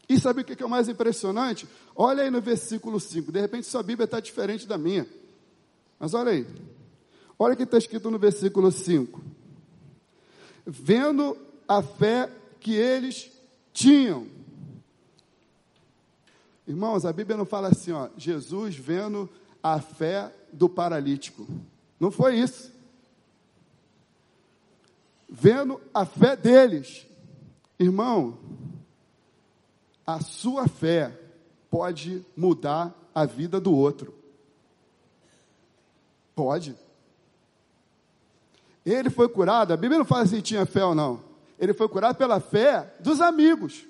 E 0.08 0.20
sabe 0.20 0.42
o 0.42 0.44
que 0.44 0.62
é 0.62 0.66
o 0.66 0.68
mais 0.68 0.88
impressionante? 0.88 1.66
Olha 1.96 2.24
aí 2.24 2.30
no 2.30 2.40
versículo 2.40 3.00
5. 3.00 3.32
De 3.32 3.40
repente 3.40 3.66
sua 3.66 3.82
Bíblia 3.82 4.04
está 4.04 4.20
diferente 4.20 4.66
da 4.66 4.76
minha. 4.76 5.06
Mas 5.98 6.12
olha 6.12 6.32
aí. 6.32 6.46
Olha 7.38 7.54
o 7.54 7.56
que 7.56 7.62
está 7.62 7.78
escrito 7.78 8.10
no 8.10 8.18
versículo 8.18 8.70
5. 8.70 9.20
Vendo 10.66 11.36
a 11.66 11.82
fé 11.82 12.30
que 12.60 12.74
eles 12.74 13.30
tinham. 13.72 14.26
Irmãos, 16.66 17.04
a 17.04 17.12
Bíblia 17.12 17.36
não 17.36 17.44
fala 17.44 17.68
assim, 17.68 17.92
ó, 17.92 18.08
Jesus 18.16 18.76
vendo 18.76 19.28
a 19.62 19.80
fé 19.80 20.32
do 20.52 20.68
paralítico. 20.68 21.46
Não 21.98 22.10
foi 22.10 22.38
isso. 22.38 22.70
Vendo 25.34 25.80
a 25.94 26.04
fé 26.04 26.36
deles. 26.36 27.06
Irmão, 27.78 28.38
a 30.06 30.20
sua 30.20 30.68
fé 30.68 31.18
pode 31.70 32.22
mudar 32.36 32.94
a 33.14 33.24
vida 33.24 33.58
do 33.58 33.74
outro. 33.74 34.14
Pode. 36.34 36.76
Ele 38.84 39.08
foi 39.08 39.26
curado, 39.26 39.72
a 39.72 39.76
Bíblia 39.76 39.98
não 39.98 40.04
fala 40.04 40.26
se 40.26 40.42
tinha 40.42 40.66
fé 40.66 40.84
ou 40.84 40.94
não. 40.94 41.24
Ele 41.58 41.72
foi 41.72 41.88
curado 41.88 42.16
pela 42.16 42.38
fé 42.38 42.94
dos 43.00 43.22
amigos. 43.22 43.86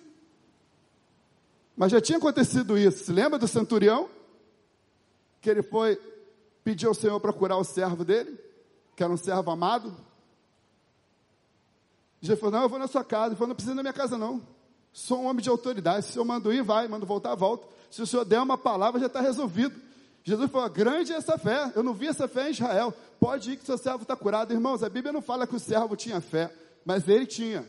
Mas 1.76 1.90
já 1.90 2.00
tinha 2.00 2.18
acontecido 2.18 2.78
isso. 2.78 3.04
Se 3.04 3.12
lembra 3.12 3.36
do 3.36 3.48
centurião? 3.48 4.08
Que 5.40 5.50
ele 5.50 5.62
foi 5.62 6.00
pedir 6.62 6.86
ao 6.86 6.94
Senhor 6.94 7.18
para 7.18 7.32
curar 7.32 7.56
o 7.56 7.64
servo 7.64 8.04
dele, 8.04 8.38
que 8.94 9.02
era 9.02 9.12
um 9.12 9.16
servo 9.16 9.50
amado. 9.50 9.92
Jesus 12.22 12.38
falou: 12.38 12.54
Não, 12.54 12.62
eu 12.62 12.68
vou 12.68 12.78
na 12.78 12.86
sua 12.86 13.04
casa. 13.04 13.28
Ele 13.28 13.34
falou: 13.34 13.48
Não 13.48 13.54
precisa 13.56 13.74
na 13.74 13.82
minha 13.82 13.92
casa, 13.92 14.16
não. 14.16 14.40
Sou 14.92 15.20
um 15.20 15.26
homem 15.26 15.42
de 15.42 15.50
autoridade. 15.50 16.04
Se 16.04 16.10
o 16.10 16.12
senhor 16.14 16.24
manda 16.24 16.54
ir, 16.54 16.62
vai. 16.62 16.86
Manda 16.86 17.04
voltar, 17.04 17.34
volta. 17.34 17.66
Se 17.90 18.00
o 18.00 18.06
senhor 18.06 18.24
der 18.24 18.40
uma 18.40 18.56
palavra, 18.56 19.00
já 19.00 19.06
está 19.06 19.20
resolvido. 19.20 19.74
Jesus 20.22 20.50
falou: 20.50 20.70
grande 20.70 21.12
é 21.12 21.16
essa 21.16 21.36
fé. 21.36 21.72
Eu 21.74 21.82
não 21.82 21.92
vi 21.92 22.06
essa 22.06 22.28
fé 22.28 22.48
em 22.48 22.52
Israel. 22.52 22.94
Pode 23.18 23.50
ir 23.50 23.56
que 23.56 23.66
seu 23.66 23.76
servo 23.76 24.02
está 24.02 24.14
curado. 24.14 24.52
Irmãos, 24.52 24.84
a 24.84 24.88
Bíblia 24.88 25.12
não 25.12 25.20
fala 25.20 25.46
que 25.46 25.56
o 25.56 25.60
servo 25.60 25.96
tinha 25.96 26.20
fé, 26.20 26.54
mas 26.84 27.08
ele 27.08 27.26
tinha. 27.26 27.66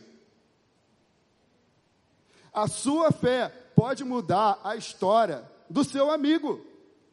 A 2.52 2.68
sua 2.68 3.10
fé 3.10 3.48
pode 3.74 4.04
mudar 4.04 4.60
a 4.62 4.76
história 4.76 5.42
do 5.68 5.82
seu 5.82 6.12
amigo. 6.12 6.64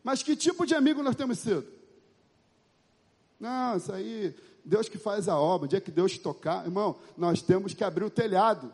Mas 0.04 0.22
que 0.22 0.36
tipo 0.36 0.66
de 0.66 0.76
amigo 0.76 1.02
nós 1.02 1.16
temos 1.16 1.40
sido? 1.40 1.66
Não, 3.40 3.76
isso 3.78 3.92
aí, 3.92 4.36
Deus 4.64 4.88
que 4.88 4.98
faz 4.98 5.28
a 5.28 5.38
obra, 5.38 5.66
o 5.66 5.70
dia 5.70 5.82
que 5.82 5.92
Deus 5.92 6.18
tocar, 6.18 6.66
irmão, 6.66 6.98
nós 7.18 7.42
temos 7.42 7.74
que 7.74 7.84
abrir 7.84 8.04
o 8.04 8.10
telhado. 8.10 8.74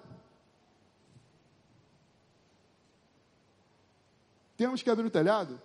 Temos 4.58 4.82
que 4.82 4.90
abrir 4.90 5.06
o 5.06 5.12
telhado, 5.12 5.62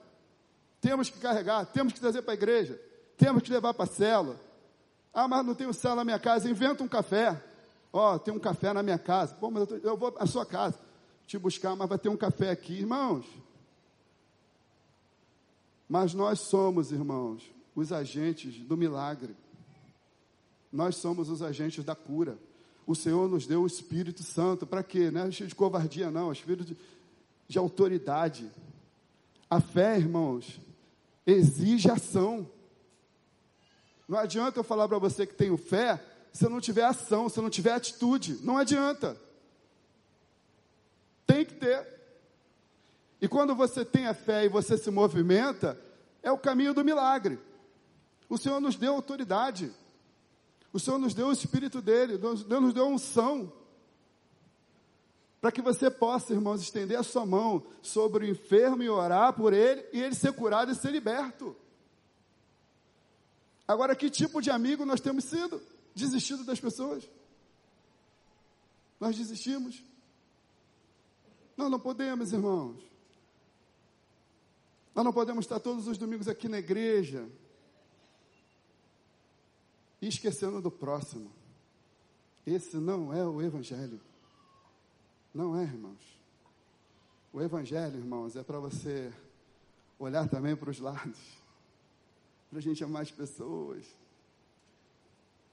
temos 0.81 1.09
que 1.09 1.19
carregar, 1.19 1.65
temos 1.65 1.95
que 1.95 2.01
trazer 2.01 2.21
para 2.23 2.33
a 2.33 2.35
igreja, 2.35 2.79
temos 3.17 3.43
que 3.43 3.51
levar 3.51 3.73
para 3.73 3.85
a 3.85 3.95
célula. 3.95 4.39
Ah, 5.15 5.27
mas 5.27 5.45
não 5.45 5.55
tenho 5.55 5.73
célula 5.73 6.01
na 6.01 6.05
minha 6.05 6.19
casa, 6.19 6.51
inventa 6.51 6.85
um 6.85 6.89
café. 6.89 7.43
Ó, 7.91 8.15
oh, 8.15 8.19
tem 8.19 8.33
um 8.33 8.39
café 8.39 8.73
na 8.73 8.83
minha 8.83 8.99
casa. 8.99 9.35
Bom, 9.41 9.51
mas 9.51 9.63
eu, 9.63 9.67
tô, 9.67 9.89
eu 9.89 9.97
vou 9.97 10.15
à 10.19 10.27
sua 10.27 10.45
casa 10.45 10.79
te 11.27 11.39
buscar, 11.39 11.75
mas 11.75 11.89
vai 11.89 11.99
ter 11.99 12.09
um 12.09 12.17
café 12.17 12.51
aqui, 12.51 12.75
irmãos. 12.75 13.27
Mas 15.89 16.15
nós 16.15 16.41
somos, 16.41 16.93
irmãos, 16.93 17.43
os 17.75 17.93
agentes 17.93 18.59
do 18.65 18.77
milagre. 18.77 19.35
Nós 20.73 20.97
somos 20.97 21.29
os 21.29 21.43
agentes 21.43 21.85
da 21.85 21.95
cura. 21.95 22.39
O 22.87 22.95
Senhor 22.95 23.29
nos 23.29 23.47
deu 23.47 23.63
o 23.63 23.67
Espírito 23.67 24.23
Santo. 24.23 24.67
Para 24.67 24.83
quê? 24.83 25.11
Não 25.11 25.27
é 25.27 25.29
de 25.29 25.55
covardia, 25.55 26.11
não. 26.11 26.31
É 26.31 26.33
espírito 26.33 26.65
de, 26.65 26.77
de 27.47 27.59
autoridade. 27.59 28.51
A 29.49 29.61
fé, 29.61 29.99
irmãos, 29.99 30.59
exige 31.27 31.91
ação. 31.91 32.49
Não 34.09 34.19
adianta 34.19 34.59
eu 34.59 34.65
falar 34.65 34.89
para 34.89 34.99
você 34.99 35.27
que 35.27 35.35
tenho 35.35 35.57
fé 35.57 36.03
se 36.33 36.47
eu 36.47 36.51
não 36.51 36.61
tiver 36.61 36.85
ação, 36.85 37.29
se 37.29 37.39
eu 37.39 37.43
não 37.43 37.51
tiver 37.51 37.73
atitude. 37.73 38.39
Não 38.43 38.57
adianta. 38.57 39.17
Tem 41.27 41.45
que 41.45 41.55
ter. 41.55 41.87
E 43.21 43.29
quando 43.29 43.55
você 43.55 43.85
tem 43.85 44.07
a 44.07 44.15
fé 44.15 44.45
e 44.45 44.49
você 44.49 44.77
se 44.77 44.91
movimenta, 44.91 45.79
é 46.23 46.33
o 46.33 46.39
caminho 46.39 46.75
do 46.75 46.85
milagre. 46.85 47.39
O 48.29 48.39
Senhor 48.39 48.61
nos 48.61 48.75
deu 48.75 48.95
autoridade. 48.95 49.71
O 50.73 50.81
Senhor 50.81 50.99
nos 50.99 51.13
deu 51.13 51.27
o 51.29 51.33
Espírito 51.33 51.83
dele. 51.83 52.17
Deus 52.17 52.45
nos 52.45 52.73
deu 52.73 52.87
unção 52.87 53.53
para 55.41 55.51
que 55.51 55.61
você 55.61 55.91
possa, 55.91 56.33
irmãos, 56.33 56.63
estender 56.63 56.97
a 56.97 57.03
sua 57.03 57.27
mão 57.27 57.67
sobre 57.83 58.25
o 58.25 58.31
enfermo 58.31 58.81
e 58.81 58.89
orar 58.89 59.33
por 59.33 59.53
ele, 59.53 59.85
e 59.93 60.01
ele 60.01 60.15
ser 60.15 60.33
curado 60.33 60.71
e 60.71 60.75
ser 60.75 60.93
liberto. 60.93 61.57
Agora, 63.67 63.97
que 63.97 64.09
tipo 64.09 64.41
de 64.41 64.53
amigo 64.53 64.87
nós 64.87 65.01
temos 65.01 65.25
sido? 65.25 65.61
Desistido 65.97 66.45
das 66.45 66.61
pessoas? 66.61 67.11
Nós 69.01 69.17
desistimos? 69.17 69.83
Nós 71.57 71.69
não 71.69 71.81
podemos, 71.81 72.33
irmãos. 72.33 72.81
Nós 74.95 75.05
não 75.05 75.13
podemos 75.13 75.45
estar 75.45 75.59
todos 75.59 75.89
os 75.89 75.99
domingos 75.99 76.29
aqui 76.29 76.49
na 76.49 76.61
igreja 76.61 77.29
e 80.03 80.09
esquecendo 80.09 80.61
do 80.61 80.71
próximo. 80.71 81.31
Esse 82.45 82.77
não 82.77 83.15
é 83.15 83.25
o 83.25 83.41
Evangelho. 83.41 84.01
Não 85.33 85.57
é, 85.57 85.63
irmãos. 85.63 86.21
O 87.33 87.41
Evangelho, 87.41 87.97
irmãos, 87.97 88.35
é 88.35 88.43
para 88.43 88.59
você 88.59 89.13
olhar 89.99 90.29
também 90.29 90.57
para 90.57 90.69
os 90.69 90.81
lados, 90.81 91.19
para 92.51 92.59
a 92.59 92.63
gente 92.63 92.83
amar 92.83 93.03
as 93.03 93.13
pessoas. 93.13 93.87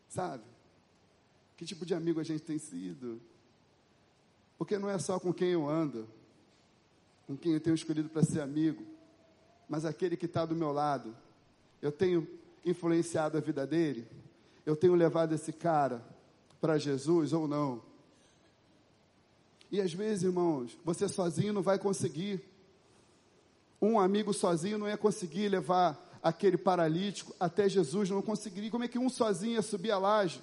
Sabe? 0.09 0.43
Que 1.55 1.63
tipo 1.63 1.85
de 1.85 1.93
amigo 1.93 2.19
a 2.19 2.23
gente 2.23 2.41
tem 2.41 2.57
sido? 2.57 3.21
Porque 4.57 4.79
não 4.79 4.89
é 4.89 4.97
só 4.97 5.19
com 5.19 5.31
quem 5.31 5.49
eu 5.49 5.69
ando, 5.69 6.07
com 7.27 7.37
quem 7.37 7.53
eu 7.53 7.61
tenho 7.61 7.75
escolhido 7.75 8.09
para 8.09 8.23
ser 8.23 8.41
amigo, 8.41 8.83
mas 9.69 9.85
aquele 9.85 10.17
que 10.17 10.25
está 10.25 10.43
do 10.43 10.55
meu 10.55 10.71
lado. 10.71 11.15
Eu 11.81 11.91
tenho 11.91 12.27
influenciado 12.65 13.37
a 13.37 13.41
vida 13.41 13.65
dele? 13.67 14.07
Eu 14.69 14.75
tenho 14.75 14.93
levado 14.93 15.33
esse 15.33 15.51
cara 15.51 15.99
para 16.61 16.77
Jesus 16.77 17.33
ou 17.33 17.47
não? 17.47 17.81
E 19.71 19.81
às 19.81 19.91
vezes, 19.91 20.25
irmãos, 20.25 20.77
você 20.85 21.07
sozinho 21.07 21.51
não 21.53 21.63
vai 21.63 21.79
conseguir. 21.79 22.39
Um 23.81 23.99
amigo 23.99 24.31
sozinho 24.31 24.77
não 24.77 24.87
ia 24.87 24.95
conseguir 24.95 25.49
levar 25.49 26.19
aquele 26.21 26.55
paralítico 26.55 27.33
até 27.39 27.67
Jesus, 27.67 28.11
não 28.11 28.21
conseguiria. 28.21 28.69
Como 28.69 28.83
é 28.83 28.87
que 28.87 28.99
um 28.99 29.09
sozinho 29.09 29.53
ia 29.53 29.63
subir 29.63 29.89
a 29.89 29.97
laje? 29.97 30.39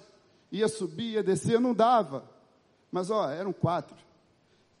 Ia 0.51 0.67
subir, 0.67 1.13
ia 1.13 1.23
descer, 1.23 1.57
não 1.57 1.73
dava. 1.73 2.29
Mas 2.91 3.09
ó, 3.09 3.29
eram 3.29 3.53
quatro. 3.53 3.95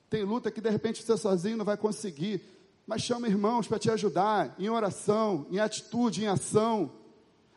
Tem 0.09 0.25
luta 0.25 0.51
que 0.51 0.59
de 0.59 0.69
repente 0.69 1.01
você 1.01 1.15
sozinho 1.15 1.55
não 1.55 1.63
vai 1.63 1.77
conseguir. 1.77 2.41
Mas 2.85 3.01
chama 3.01 3.29
irmãos 3.29 3.65
para 3.65 3.79
te 3.79 3.89
ajudar 3.89 4.53
em 4.59 4.67
oração, 4.67 5.47
em 5.49 5.57
atitude, 5.57 6.25
em 6.25 6.27
ação. 6.27 6.91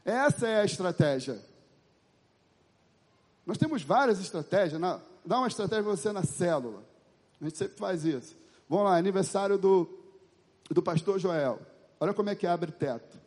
Essa 0.04 0.46
é 0.46 0.60
a 0.60 0.64
estratégia. 0.64 1.49
Nós 3.46 3.58
temos 3.58 3.82
várias 3.82 4.20
estratégias. 4.20 4.80
Não? 4.80 5.00
dá 5.24 5.38
uma 5.38 5.48
estratégia 5.48 5.84
para 5.84 5.96
você 5.96 6.12
na 6.12 6.22
célula. 6.22 6.82
A 7.40 7.44
gente 7.44 7.56
sempre 7.56 7.76
faz 7.76 8.04
isso. 8.04 8.36
Vamos 8.68 8.86
lá, 8.86 8.96
aniversário 8.96 9.58
do, 9.58 9.88
do 10.70 10.82
pastor 10.82 11.18
Joel. 11.18 11.60
Olha 11.98 12.14
como 12.14 12.30
é 12.30 12.34
que 12.34 12.46
abre 12.46 12.70
teto. 12.70 13.18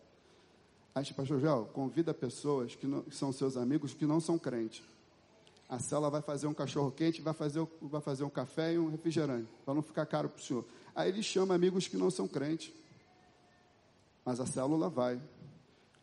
Aí, 0.95 1.03
pastor 1.13 1.39
Joel, 1.39 1.69
convida 1.73 2.13
pessoas 2.13 2.75
que, 2.75 2.85
não, 2.85 3.01
que 3.01 3.15
são 3.15 3.31
seus 3.31 3.57
amigos 3.57 3.93
que 3.93 4.05
não 4.05 4.19
são 4.19 4.37
crentes. 4.37 4.83
A 5.67 5.79
célula 5.79 6.09
vai 6.09 6.21
fazer 6.21 6.45
um 6.45 6.53
cachorro 6.53 6.91
quente, 6.91 7.21
vai 7.21 7.33
fazer, 7.33 7.65
vai 7.81 8.01
fazer 8.01 8.23
um 8.23 8.29
café 8.29 8.73
e 8.73 8.77
um 8.77 8.89
refrigerante, 8.89 9.49
para 9.65 9.73
não 9.73 9.81
ficar 9.81 10.05
caro 10.05 10.29
para 10.29 10.39
o 10.39 10.43
senhor. 10.43 10.63
Aí 10.95 11.09
ele 11.09 11.23
chama 11.23 11.55
amigos 11.55 11.87
que 11.87 11.97
não 11.97 12.11
são 12.11 12.27
crentes. 12.27 12.71
Mas 14.23 14.39
a 14.39 14.45
célula 14.45 14.87
vai. 14.87 15.19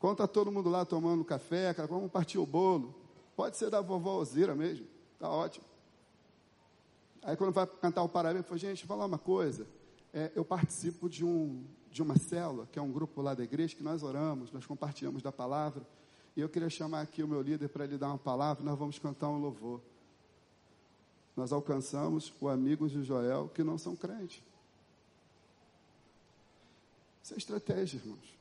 Está 0.03 0.27
todo 0.27 0.51
mundo 0.51 0.68
lá 0.68 0.85
tomando 0.85 1.25
café, 1.25 1.73
vamos 1.88 2.11
partir 2.11 2.38
o 2.38 2.46
bolo. 2.46 3.00
Pode 3.40 3.57
ser 3.57 3.70
da 3.70 3.81
vovó 3.81 4.18
Ozira 4.18 4.55
mesmo. 4.55 4.87
Está 5.14 5.31
ótimo. 5.31 5.64
Aí 7.22 7.35
quando 7.35 7.55
vai 7.55 7.66
cantar 7.66 8.03
o 8.03 8.09
parabéns, 8.09 8.44
falei, 8.44 8.61
gente, 8.61 8.85
falar 8.85 9.07
uma 9.07 9.16
coisa. 9.16 9.66
É, 10.12 10.31
eu 10.35 10.44
participo 10.44 11.09
de, 11.09 11.24
um, 11.24 11.64
de 11.90 12.03
uma 12.03 12.18
célula, 12.18 12.68
que 12.70 12.79
é 12.79 12.83
um 12.83 12.92
grupo 12.92 13.22
lá 13.22 13.33
da 13.33 13.42
igreja, 13.42 13.74
que 13.74 13.83
nós 13.83 14.03
oramos, 14.03 14.53
nós 14.53 14.66
compartilhamos 14.66 15.22
da 15.22 15.33
palavra. 15.33 15.87
E 16.37 16.40
eu 16.42 16.50
queria 16.50 16.68
chamar 16.68 17.00
aqui 17.00 17.22
o 17.22 17.26
meu 17.26 17.40
líder 17.40 17.70
para 17.70 17.85
ele 17.85 17.96
dar 17.96 18.09
uma 18.09 18.18
palavra, 18.18 18.62
nós 18.62 18.79
vamos 18.79 18.98
cantar 18.98 19.31
um 19.31 19.38
louvor. 19.38 19.81
Nós 21.35 21.50
alcançamos 21.50 22.35
o 22.42 22.46
amigos 22.46 22.90
de 22.90 23.03
Joel 23.03 23.50
que 23.55 23.64
não 23.64 23.79
são 23.79 23.96
crentes. 23.96 24.42
Isso 27.24 27.33
é 27.33 27.38
estratégia, 27.38 27.96
irmãos. 27.96 28.38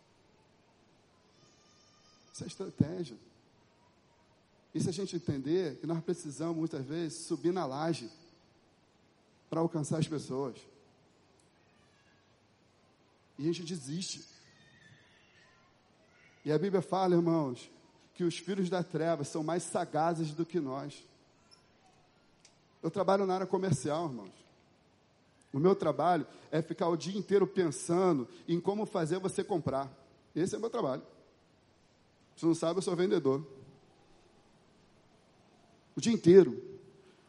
Isso 2.33 2.43
é 2.43 2.47
estratégia. 2.47 3.28
Se 4.73 4.89
a 4.89 4.91
gente 4.91 5.15
entender 5.15 5.77
que 5.77 5.87
nós 5.87 6.03
precisamos, 6.03 6.57
muitas 6.57 6.85
vezes, 6.85 7.25
subir 7.25 7.51
na 7.51 7.65
laje 7.65 8.09
para 9.49 9.59
alcançar 9.59 9.97
as 9.97 10.07
pessoas. 10.07 10.55
E 13.37 13.49
a 13.49 13.53
gente 13.53 13.63
desiste. 13.63 14.23
E 16.45 16.51
a 16.51 16.57
Bíblia 16.57 16.81
fala, 16.81 17.15
irmãos, 17.15 17.69
que 18.13 18.23
os 18.23 18.37
filhos 18.37 18.69
da 18.69 18.83
treva 18.83 19.23
são 19.23 19.43
mais 19.43 19.63
sagazes 19.63 20.33
do 20.33 20.45
que 20.45 20.59
nós. 20.59 21.03
Eu 22.83 22.91
trabalho 22.91 23.25
na 23.25 23.35
área 23.35 23.47
comercial, 23.47 24.07
irmãos. 24.07 24.31
O 25.51 25.59
meu 25.59 25.75
trabalho 25.75 26.27
é 26.51 26.61
ficar 26.61 26.89
o 26.89 26.95
dia 26.95 27.17
inteiro 27.17 27.47
pensando 27.47 28.27
em 28.47 28.59
como 28.59 28.85
fazer 28.85 29.19
você 29.19 29.43
comprar. 29.43 29.91
Esse 30.35 30.53
é 30.53 30.57
o 30.57 30.61
meu 30.61 30.69
trabalho. 30.69 31.01
Se 32.37 32.45
não 32.45 32.53
sabe, 32.53 32.77
eu 32.77 32.83
sou 32.83 32.95
vendedor. 32.95 33.45
O 35.99 36.01
dia 36.01 36.13
inteiro. 36.13 36.57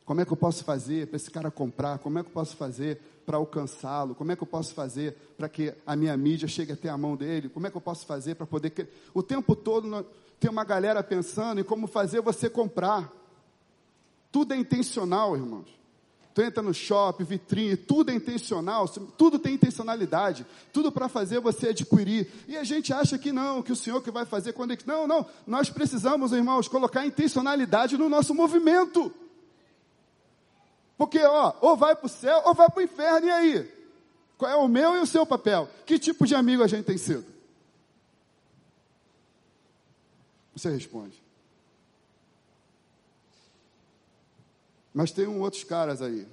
Como 0.04 0.20
é 0.20 0.24
que 0.24 0.32
eu 0.32 0.36
posso 0.36 0.62
fazer 0.62 1.08
para 1.08 1.16
esse 1.16 1.28
cara 1.28 1.50
comprar? 1.50 1.98
Como 1.98 2.20
é 2.20 2.22
que 2.22 2.28
eu 2.28 2.32
posso 2.32 2.54
fazer 2.54 3.00
para 3.26 3.36
alcançá-lo? 3.36 4.14
Como 4.14 4.30
é 4.30 4.36
que 4.36 4.44
eu 4.44 4.46
posso 4.46 4.74
fazer 4.74 5.16
para 5.36 5.48
que 5.48 5.74
a 5.84 5.96
minha 5.96 6.16
mídia 6.16 6.46
chegue 6.46 6.70
até 6.70 6.88
a 6.88 6.96
mão 6.96 7.16
dele? 7.16 7.48
Como 7.48 7.66
é 7.66 7.70
que 7.70 7.76
eu 7.76 7.80
posso 7.80 8.06
fazer 8.06 8.36
para 8.36 8.46
poder. 8.46 8.88
O 9.12 9.24
tempo 9.24 9.56
todo 9.56 10.06
tem 10.38 10.48
uma 10.48 10.62
galera 10.62 11.02
pensando 11.02 11.60
em 11.60 11.64
como 11.64 11.88
fazer 11.88 12.20
você 12.20 12.48
comprar. 12.48 13.12
Tudo 14.30 14.54
é 14.54 14.56
intencional, 14.56 15.34
irmãos. 15.34 15.79
Tu 16.40 16.44
entra 16.44 16.62
no 16.62 16.72
shopping, 16.72 17.24
vitrine, 17.24 17.76
tudo 17.76 18.10
é 18.10 18.14
intencional, 18.14 18.88
tudo 18.88 19.38
tem 19.38 19.56
intencionalidade, 19.56 20.46
tudo 20.72 20.90
para 20.90 21.06
fazer 21.06 21.38
você 21.38 21.68
adquirir. 21.68 22.32
E 22.48 22.56
a 22.56 22.64
gente 22.64 22.94
acha 22.94 23.18
que 23.18 23.30
não, 23.30 23.62
que 23.62 23.70
o 23.70 23.76
Senhor 23.76 24.02
que 24.02 24.10
vai 24.10 24.24
fazer 24.24 24.54
quando 24.54 24.70
ele... 24.70 24.80
Não, 24.86 25.06
não, 25.06 25.26
nós 25.46 25.68
precisamos, 25.68 26.32
irmãos, 26.32 26.66
colocar 26.66 27.04
intencionalidade 27.04 27.98
no 27.98 28.08
nosso 28.08 28.34
movimento. 28.34 29.12
Porque, 30.96 31.18
ó, 31.18 31.52
ou 31.60 31.76
vai 31.76 31.94
para 31.94 32.06
o 32.06 32.08
céu 32.08 32.40
ou 32.46 32.54
vai 32.54 32.70
para 32.70 32.80
o 32.80 32.84
inferno, 32.84 33.26
e 33.26 33.30
aí? 33.30 33.74
Qual 34.38 34.50
é 34.50 34.56
o 34.56 34.66
meu 34.66 34.96
e 34.96 35.00
o 35.00 35.06
seu 35.06 35.26
papel? 35.26 35.68
Que 35.84 35.98
tipo 35.98 36.26
de 36.26 36.34
amigo 36.34 36.62
a 36.62 36.66
gente 36.66 36.86
tem 36.86 36.96
sido? 36.96 37.26
Você 40.56 40.70
responde. 40.70 41.22
Mas 44.92 45.10
tem 45.10 45.26
um 45.26 45.40
outros 45.40 45.64
caras 45.64 46.02
aí. 46.02 46.26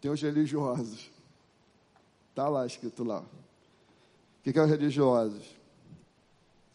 Tem 0.00 0.10
os 0.10 0.22
religiosos. 0.22 1.10
Está 2.30 2.48
lá 2.48 2.64
escrito 2.64 3.02
lá. 3.02 3.20
O 3.20 4.42
que, 4.42 4.52
que 4.52 4.58
é 4.58 4.62
os 4.62 4.70
religiosos? 4.70 5.44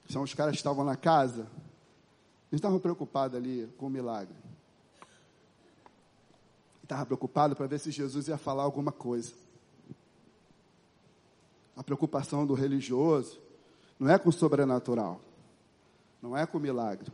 São 0.10 0.24
os 0.24 0.34
caras 0.34 0.52
que 0.52 0.58
estavam 0.58 0.84
na 0.84 0.98
casa. 0.98 1.48
Eles 2.52 2.60
estavam 2.60 2.80
preocupados 2.80 3.38
ali 3.38 3.68
com 3.78 3.88
o 3.88 3.90
milagre. 3.90 4.36
Estavam 6.84 7.06
preocupados 7.06 7.58
para 7.58 7.66
ver 7.66 7.80
se 7.80 7.90
Jesus 7.90 8.28
ia 8.28 8.38
falar 8.38 8.64
alguma 8.64 8.92
coisa. 8.92 9.34
A 11.76 11.84
preocupação 11.84 12.46
do 12.46 12.54
religioso 12.54 13.40
não 13.98 14.10
é 14.10 14.20
com 14.20 14.30
o 14.30 14.34
sobrenatural. 14.34 15.22
Não 16.22 16.38
é 16.38 16.46
com 16.46 16.58
o 16.58 16.62
milagre. 16.62 17.12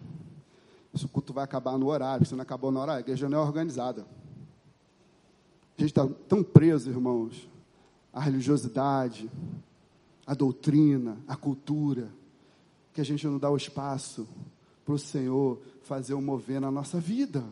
Esse 0.93 1.08
culto 1.08 1.34
vai 1.34 1.43
acabar 1.43 1.78
no 1.78 1.88
horário. 1.88 2.25
Se 2.25 2.36
não 2.36 2.41
acabou 2.41 2.71
no 2.71 2.80
horário, 2.80 2.99
a 2.99 3.02
igreja 3.02 3.30
não 3.30 3.39
é 3.39 3.41
organizada. 3.41 4.06
A 5.78 5.82
gente 5.82 5.91
está 5.91 6.08
tão 6.28 6.43
preso, 6.43 6.89
irmãos, 6.89 7.49
à 8.12 8.19
religiosidade, 8.19 9.30
à 10.25 10.34
doutrina, 10.34 11.17
à 11.28 11.36
cultura, 11.36 12.12
que 12.93 12.99
a 12.99 13.04
gente 13.04 13.25
não 13.25 13.38
dá 13.38 13.49
o 13.49 13.56
espaço 13.56 14.28
para 14.84 14.93
o 14.93 14.99
Senhor 14.99 15.62
fazer 15.84 16.13
o 16.13 16.21
mover 16.21 16.60
na 16.60 16.69
nossa 16.69 16.99
vida. 16.99 17.43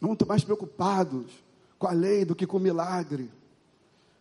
Muito 0.00 0.26
mais 0.26 0.42
preocupados 0.42 1.30
com 1.78 1.86
a 1.86 1.92
lei 1.92 2.24
do 2.24 2.34
que 2.34 2.46
com 2.46 2.56
o 2.56 2.60
milagre. 2.60 3.30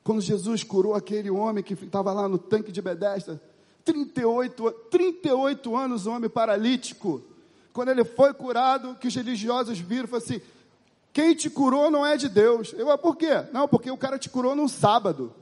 Quando 0.04 0.22
Jesus 0.22 0.64
curou 0.64 0.96
aquele 0.96 1.30
homem 1.30 1.64
que 1.64 1.74
estava 1.74 2.12
lá 2.12 2.28
no 2.28 2.38
tanque 2.38 2.72
de 2.72 2.82
Bedesda, 2.82 3.42
38, 3.86 4.72
38 4.90 5.76
anos, 5.76 6.06
um 6.06 6.14
homem 6.14 6.30
paralítico. 6.30 7.22
Quando 7.72 7.90
ele 7.90 8.04
foi 8.04 8.34
curado, 8.34 8.96
que 8.96 9.08
os 9.08 9.16
religiosos 9.16 9.80
viram 9.80 10.08
falaram 10.08 10.26
assim: 10.26 10.42
quem 11.12 11.36
te 11.36 11.50
curou 11.50 11.92
não 11.92 12.06
é 12.06 12.18
de 12.18 12.28
Deus. 12.28 12.74
Eu, 12.74 12.98
por 12.98 13.16
quê? 13.16 13.46
Não, 13.52 13.68
porque 13.68 13.92
o 13.92 13.98
cara 13.98 14.18
te 14.18 14.30
curou 14.30 14.56
num 14.56 14.68
sábado. 14.68 15.34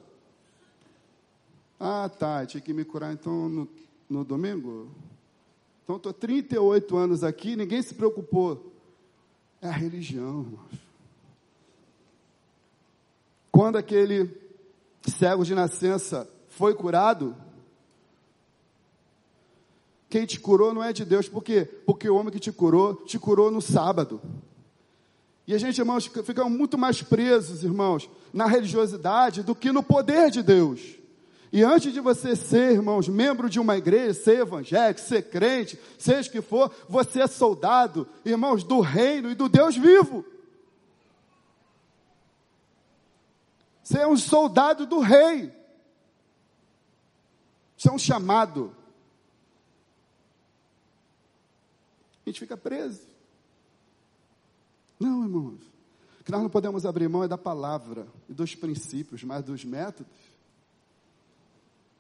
Ah, 1.80 2.10
tá, 2.10 2.46
tinha 2.46 2.62
que 2.62 2.74
me 2.74 2.86
curar 2.86 3.14
então 3.14 3.50
no, 3.50 3.68
no 4.10 4.24
domingo? 4.24 4.90
Então 5.84 5.96
estou 5.96 6.14
38 6.14 6.96
anos 6.96 7.24
aqui, 7.24 7.56
ninguém 7.56 7.82
se 7.82 7.94
preocupou. 7.94 8.72
É 9.62 9.68
a 9.68 9.72
religião, 9.72 10.42
irmãos. 10.42 10.92
Quando 13.52 13.78
aquele 13.78 14.30
cego 15.02 15.44
de 15.44 15.54
nascença 15.54 16.30
foi 16.50 16.74
curado, 16.74 17.36
quem 20.12 20.26
te 20.26 20.42
curou 20.42 20.74
não 20.74 20.84
é 20.84 20.92
de 20.92 21.06
Deus. 21.06 21.30
Por 21.30 21.42
quê? 21.42 21.64
Porque 21.86 22.10
o 22.10 22.16
homem 22.18 22.34
que 22.34 22.40
te 22.40 22.52
curou, 22.52 22.96
te 22.96 23.18
curou 23.18 23.50
no 23.50 23.62
sábado. 23.62 24.22
E 25.48 25.56
a 25.56 25.58
gente, 25.58 25.78
irmãos, 25.80 26.06
fica 26.06 26.44
muito 26.44 26.78
mais 26.78 27.02
presos, 27.02 27.64
irmãos, 27.64 28.10
na 28.34 28.46
religiosidade 28.46 29.42
do 29.42 29.56
que 29.56 29.72
no 29.72 29.82
poder 29.82 30.30
de 30.30 30.44
Deus. 30.44 30.82
E 31.50 31.64
antes 31.64 31.94
de 31.94 32.02
você 32.02 32.36
ser, 32.36 32.74
irmãos, 32.74 33.08
membro 33.08 33.50
de 33.50 33.58
uma 33.58 33.78
igreja, 33.78 34.14
ser 34.14 34.40
evangélico, 34.40 35.00
ser 35.00 35.30
crente, 35.30 35.80
seja 35.98 36.28
o 36.28 36.32
que 36.32 36.42
for, 36.42 36.70
você 36.90 37.22
é 37.22 37.28
soldado, 37.28 38.06
irmãos, 38.26 38.66
do 38.66 38.82
reino 38.82 39.32
e 39.32 39.36
do 39.36 39.48
Deus 39.48 39.78
vivo. 39.78 40.26
Você 43.82 44.00
é 44.00 44.08
um 44.08 44.18
soldado 44.18 44.86
do 44.86 45.00
rei. 45.00 45.54
Você 47.78 47.88
é 47.88 47.92
um 47.94 48.00
chamado. 48.00 48.76
A 52.26 52.30
gente 52.30 52.40
fica 52.40 52.56
preso. 52.56 53.02
Não, 55.00 55.24
irmãos. 55.24 55.60
O 56.20 56.24
que 56.24 56.32
nós 56.32 56.42
não 56.42 56.50
podemos 56.50 56.86
abrir 56.86 57.10
mão 57.10 57.24
é 57.24 57.28
da 57.28 57.38
palavra 57.38 58.08
e 58.30 58.34
dos 58.34 58.54
princípios, 58.54 59.24
mas 59.24 59.44
dos 59.44 59.66
métodos. 59.66 60.12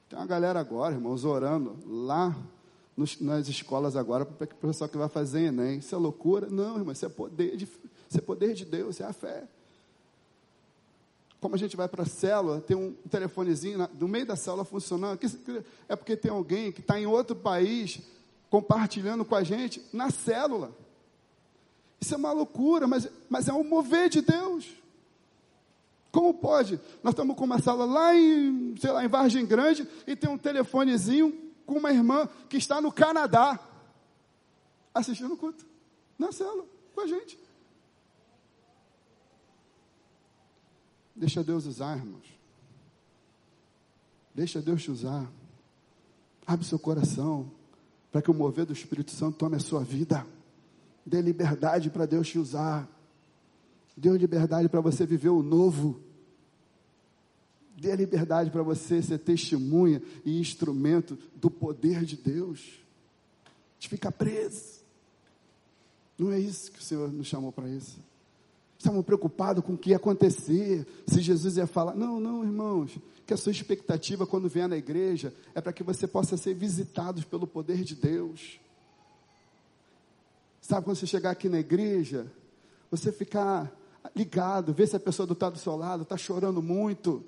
Tem 0.08 0.20
uma 0.20 0.28
galera 0.28 0.60
agora, 0.60 0.94
irmãos, 0.94 1.26
orando 1.26 1.76
lá 1.88 2.36
nos, 2.96 3.20
nas 3.20 3.48
escolas 3.48 3.96
agora 3.96 4.26
para 4.26 4.46
o 4.46 4.56
pessoal 4.68 4.88
que 4.88 4.98
vai 4.98 5.10
fazer 5.10 5.46
Enem. 5.46 5.80
Isso 5.80 5.96
é 5.96 5.98
loucura? 5.98 6.48
Não, 6.50 6.78
irmão, 6.78 6.92
isso 6.92 7.06
é 7.06 7.10
poder 7.10 7.58
de, 7.58 7.64
isso 7.64 8.18
é 8.18 8.22
poder 8.22 8.54
de 8.54 8.66
Deus, 8.66 8.96
isso 8.96 9.04
é 9.04 9.08
a 9.08 9.14
fé. 9.14 9.48
Como 11.40 11.56
a 11.56 11.58
gente 11.58 11.76
vai 11.76 11.88
para 11.88 12.04
a 12.04 12.06
célula, 12.06 12.62
tem 12.62 12.78
um 12.78 12.94
telefonezinho 13.10 13.90
no 14.00 14.08
meio 14.08 14.28
da 14.28 14.36
célula 14.36 14.64
funcionando. 14.64 15.20
É 15.90 15.96
porque 15.96 16.16
tem 16.16 16.30
alguém 16.30 16.72
que 16.72 16.82
está 16.82 17.00
em 17.00 17.08
outro 17.08 17.36
país 17.36 18.00
compartilhando 18.52 19.24
com 19.24 19.34
a 19.34 19.44
gente 19.44 19.82
na 19.94 20.12
célula. 20.12 20.78
Isso 22.02 22.14
é 22.14 22.18
uma 22.18 22.34
loucura, 22.34 22.86
mas, 22.86 23.08
mas 23.30 23.48
é 23.48 23.54
um 23.54 23.64
mover 23.64 24.10
de 24.10 24.22
Deus. 24.22 24.68
Como 26.12 26.34
pode? 26.34 26.78
Nós 27.02 27.14
estamos 27.14 27.38
com 27.38 27.46
uma 27.46 27.60
sala 27.60 27.86
lá 27.86 28.14
em, 28.14 28.76
sei 28.78 28.92
lá, 28.92 29.06
em 29.06 29.08
Vargem 29.08 29.46
Grande 29.46 29.88
e 30.06 30.18
tem 30.18 30.30
um 30.30 30.38
telefonezinho 30.38 31.32
com 31.66 31.76
uma 31.76 31.92
irmã 31.92 32.28
que 32.50 32.58
está 32.58 32.82
no 32.82 32.92
Canadá 32.92 33.58
assistindo 34.94 35.34
o 35.34 35.38
culto, 35.38 35.66
na 36.20 36.34
célula, 36.34 36.66
com 36.94 37.00
a 37.00 37.08
gente. 37.08 37.40
Deixa 41.16 41.42
Deus 41.42 41.66
usar, 41.66 41.96
irmãos. 41.96 42.28
Deixa 44.36 44.62
Deus 44.62 44.84
te 44.84 44.92
usar. 44.92 45.32
Abre 46.46 46.66
seu 46.66 46.78
coração 46.78 47.50
para 48.12 48.22
que 48.22 48.30
o 48.30 48.34
mover 48.34 48.66
do 48.66 48.74
Espírito 48.74 49.12
Santo 49.12 49.38
tome 49.38 49.56
a 49.56 49.60
sua 49.60 49.84
vida. 49.84 50.26
Dê 51.06 51.22
liberdade 51.22 51.90
para 51.90 52.06
Deus 52.06 52.28
te 52.28 52.38
usar. 52.38 52.90
Dê 53.96 54.16
liberdade 54.18 54.68
para 54.68 54.82
você 54.82 55.06
viver 55.06 55.30
o 55.30 55.42
novo. 55.42 56.02
Dê 57.78 57.96
liberdade 57.96 58.52
para 58.52 58.62
você 58.62 59.02
ser 59.02 59.18
testemunha 59.20 60.02
e 60.26 60.40
instrumento 60.40 61.18
do 61.36 61.50
poder 61.50 62.04
de 62.04 62.18
Deus. 62.18 62.80
A 63.46 63.50
gente 63.76 63.90
fica 63.90 64.12
preso. 64.12 64.82
Não 66.18 66.32
é 66.32 66.40
isso 66.40 66.72
que 66.72 66.80
o 66.80 66.84
Senhor 66.84 67.12
nos 67.12 67.28
chamou 67.28 67.52
para 67.52 67.68
isso. 67.70 68.00
Estavam 68.82 69.04
preocupados 69.04 69.64
com 69.64 69.74
o 69.74 69.78
que 69.78 69.92
ia 69.92 69.98
acontecer, 69.98 70.88
se 71.06 71.22
Jesus 71.22 71.56
ia 71.56 71.68
falar. 71.68 71.94
Não, 71.94 72.20
não, 72.20 72.44
irmãos 72.44 72.98
que 73.28 73.34
a 73.36 73.38
sua 73.38 73.52
expectativa 73.52 74.26
quando 74.26 74.50
vier 74.50 74.68
na 74.68 74.76
igreja 74.76 75.34
é 75.54 75.62
para 75.62 75.72
que 75.72 75.84
você 75.84 76.08
possa 76.08 76.36
ser 76.36 76.56
visitado 76.56 77.26
pelo 77.28 77.46
poder 77.46 77.84
de 77.84 77.96
Deus. 77.96 78.60
Sabe 80.60 80.84
quando 80.84 80.98
você 80.98 81.06
chegar 81.06 81.30
aqui 81.30 81.48
na 81.48 81.60
igreja, 81.60 82.26
você 82.90 83.12
ficar 83.12 83.72
ligado, 84.16 84.74
ver 84.74 84.88
se 84.88 84.96
a 84.96 85.00
pessoa 85.00 85.28
do, 85.28 85.36
tá 85.36 85.50
do 85.50 85.60
seu 85.60 85.78
lado 85.78 86.04
está 86.04 86.18
chorando 86.18 86.62
muito. 86.62 87.24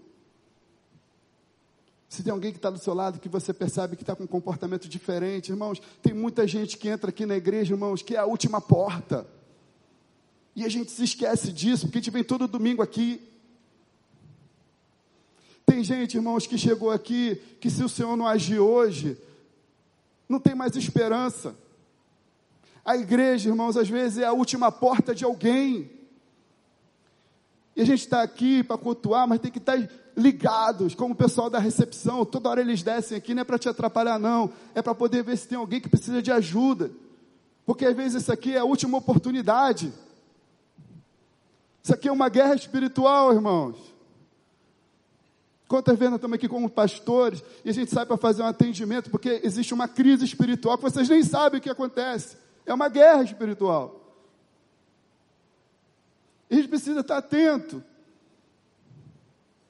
Se 2.09 2.23
tem 2.23 2.33
alguém 2.33 2.51
que 2.51 2.57
está 2.57 2.71
do 2.71 2.79
seu 2.79 2.95
lado 2.95 3.19
que 3.19 3.29
você 3.29 3.53
percebe 3.53 3.95
que 3.95 4.03
está 4.03 4.15
com 4.15 4.23
um 4.23 4.27
comportamento 4.27 4.89
diferente, 4.89 5.51
irmãos, 5.51 5.81
tem 6.01 6.13
muita 6.13 6.47
gente 6.47 6.77
que 6.77 6.89
entra 6.89 7.11
aqui 7.11 7.25
na 7.25 7.37
igreja, 7.37 7.75
irmãos, 7.75 8.01
que 8.01 8.15
é 8.15 8.19
a 8.19 8.25
última 8.25 8.59
porta. 8.59 9.25
E 10.55 10.63
a 10.63 10.69
gente 10.69 10.91
se 10.91 11.03
esquece 11.03 11.51
disso, 11.51 11.85
porque 11.85 11.97
a 11.97 12.01
gente 12.01 12.11
vem 12.11 12.23
todo 12.23 12.47
domingo 12.47 12.81
aqui. 12.81 13.21
Tem 15.65 15.83
gente, 15.83 16.15
irmãos, 16.15 16.45
que 16.45 16.57
chegou 16.57 16.91
aqui, 16.91 17.41
que 17.59 17.69
se 17.69 17.83
o 17.83 17.89
Senhor 17.89 18.15
não 18.15 18.27
agir 18.27 18.59
hoje, 18.59 19.17
não 20.27 20.39
tem 20.39 20.53
mais 20.53 20.75
esperança. 20.75 21.55
A 22.85 22.97
igreja, 22.97 23.49
irmãos, 23.49 23.77
às 23.77 23.89
vezes 23.89 24.19
é 24.19 24.25
a 24.25 24.33
última 24.33 24.71
porta 24.71 25.15
de 25.15 25.23
alguém. 25.23 25.89
E 27.75 27.81
a 27.81 27.85
gente 27.85 28.01
está 28.01 28.21
aqui 28.21 28.63
para 28.63 28.77
cultuar, 28.77 29.27
mas 29.27 29.39
tem 29.39 29.51
que 29.51 29.57
estar 29.57 29.81
tá 29.81 29.89
ligados, 30.15 30.93
como 30.93 31.13
o 31.13 31.17
pessoal 31.17 31.49
da 31.49 31.57
recepção, 31.57 32.23
toda 32.23 32.49
hora 32.49 32.61
eles 32.61 32.83
descem 32.83 33.17
aqui, 33.17 33.33
não 33.33 33.41
é 33.41 33.45
para 33.45 33.57
te 33.57 33.67
atrapalhar, 33.67 34.19
não, 34.19 34.51
é 34.75 34.81
para 34.81 34.93
poder 34.93 35.23
ver 35.23 35.35
se 35.37 35.47
tem 35.47 35.57
alguém 35.57 35.81
que 35.81 35.89
precisa 35.89 36.21
de 36.21 36.31
ajuda, 36.31 36.91
porque 37.65 37.85
às 37.85 37.95
vezes 37.95 38.21
isso 38.21 38.31
aqui 38.31 38.53
é 38.53 38.59
a 38.59 38.63
última 38.63 38.97
oportunidade. 38.97 39.91
Isso 41.83 41.93
aqui 41.93 42.07
é 42.07 42.11
uma 42.11 42.29
guerra 42.29 42.55
espiritual, 42.55 43.33
irmãos. 43.33 43.75
Quantas 45.67 45.97
vezes 45.97 46.11
nós 46.11 46.17
estamos 46.17 46.35
aqui 46.35 46.47
como 46.47 46.69
pastores 46.69 47.43
e 47.65 47.69
a 47.69 47.73
gente 47.73 47.91
sai 47.91 48.05
para 48.05 48.15
fazer 48.15 48.41
um 48.41 48.47
atendimento 48.47 49.09
porque 49.09 49.41
existe 49.43 49.73
uma 49.73 49.87
crise 49.87 50.23
espiritual 50.23 50.77
que 50.77 50.83
vocês 50.83 51.09
nem 51.09 51.23
sabem 51.23 51.59
o 51.59 51.61
que 51.61 51.69
acontece. 51.69 52.37
É 52.65 52.73
uma 52.73 52.87
guerra 52.87 53.23
espiritual. 53.23 53.99
E 56.49 56.53
a 56.53 56.57
gente 56.57 56.69
precisa 56.69 57.01
estar 57.01 57.17
atento. 57.17 57.83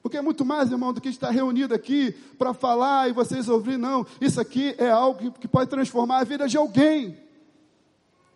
Porque 0.02 0.18
é 0.18 0.22
muito 0.22 0.44
mais, 0.44 0.70
irmão, 0.70 0.92
do 0.92 1.00
que 1.00 1.08
estar 1.08 1.30
reunido 1.30 1.74
aqui 1.74 2.12
para 2.38 2.52
falar 2.52 3.08
e 3.08 3.12
vocês 3.12 3.48
ouvir, 3.48 3.78
não. 3.78 4.06
Isso 4.20 4.40
aqui 4.40 4.74
é 4.76 4.90
algo 4.90 5.32
que 5.32 5.48
pode 5.48 5.70
transformar 5.70 6.18
a 6.18 6.24
vida 6.24 6.46
de 6.46 6.58
alguém. 6.58 7.18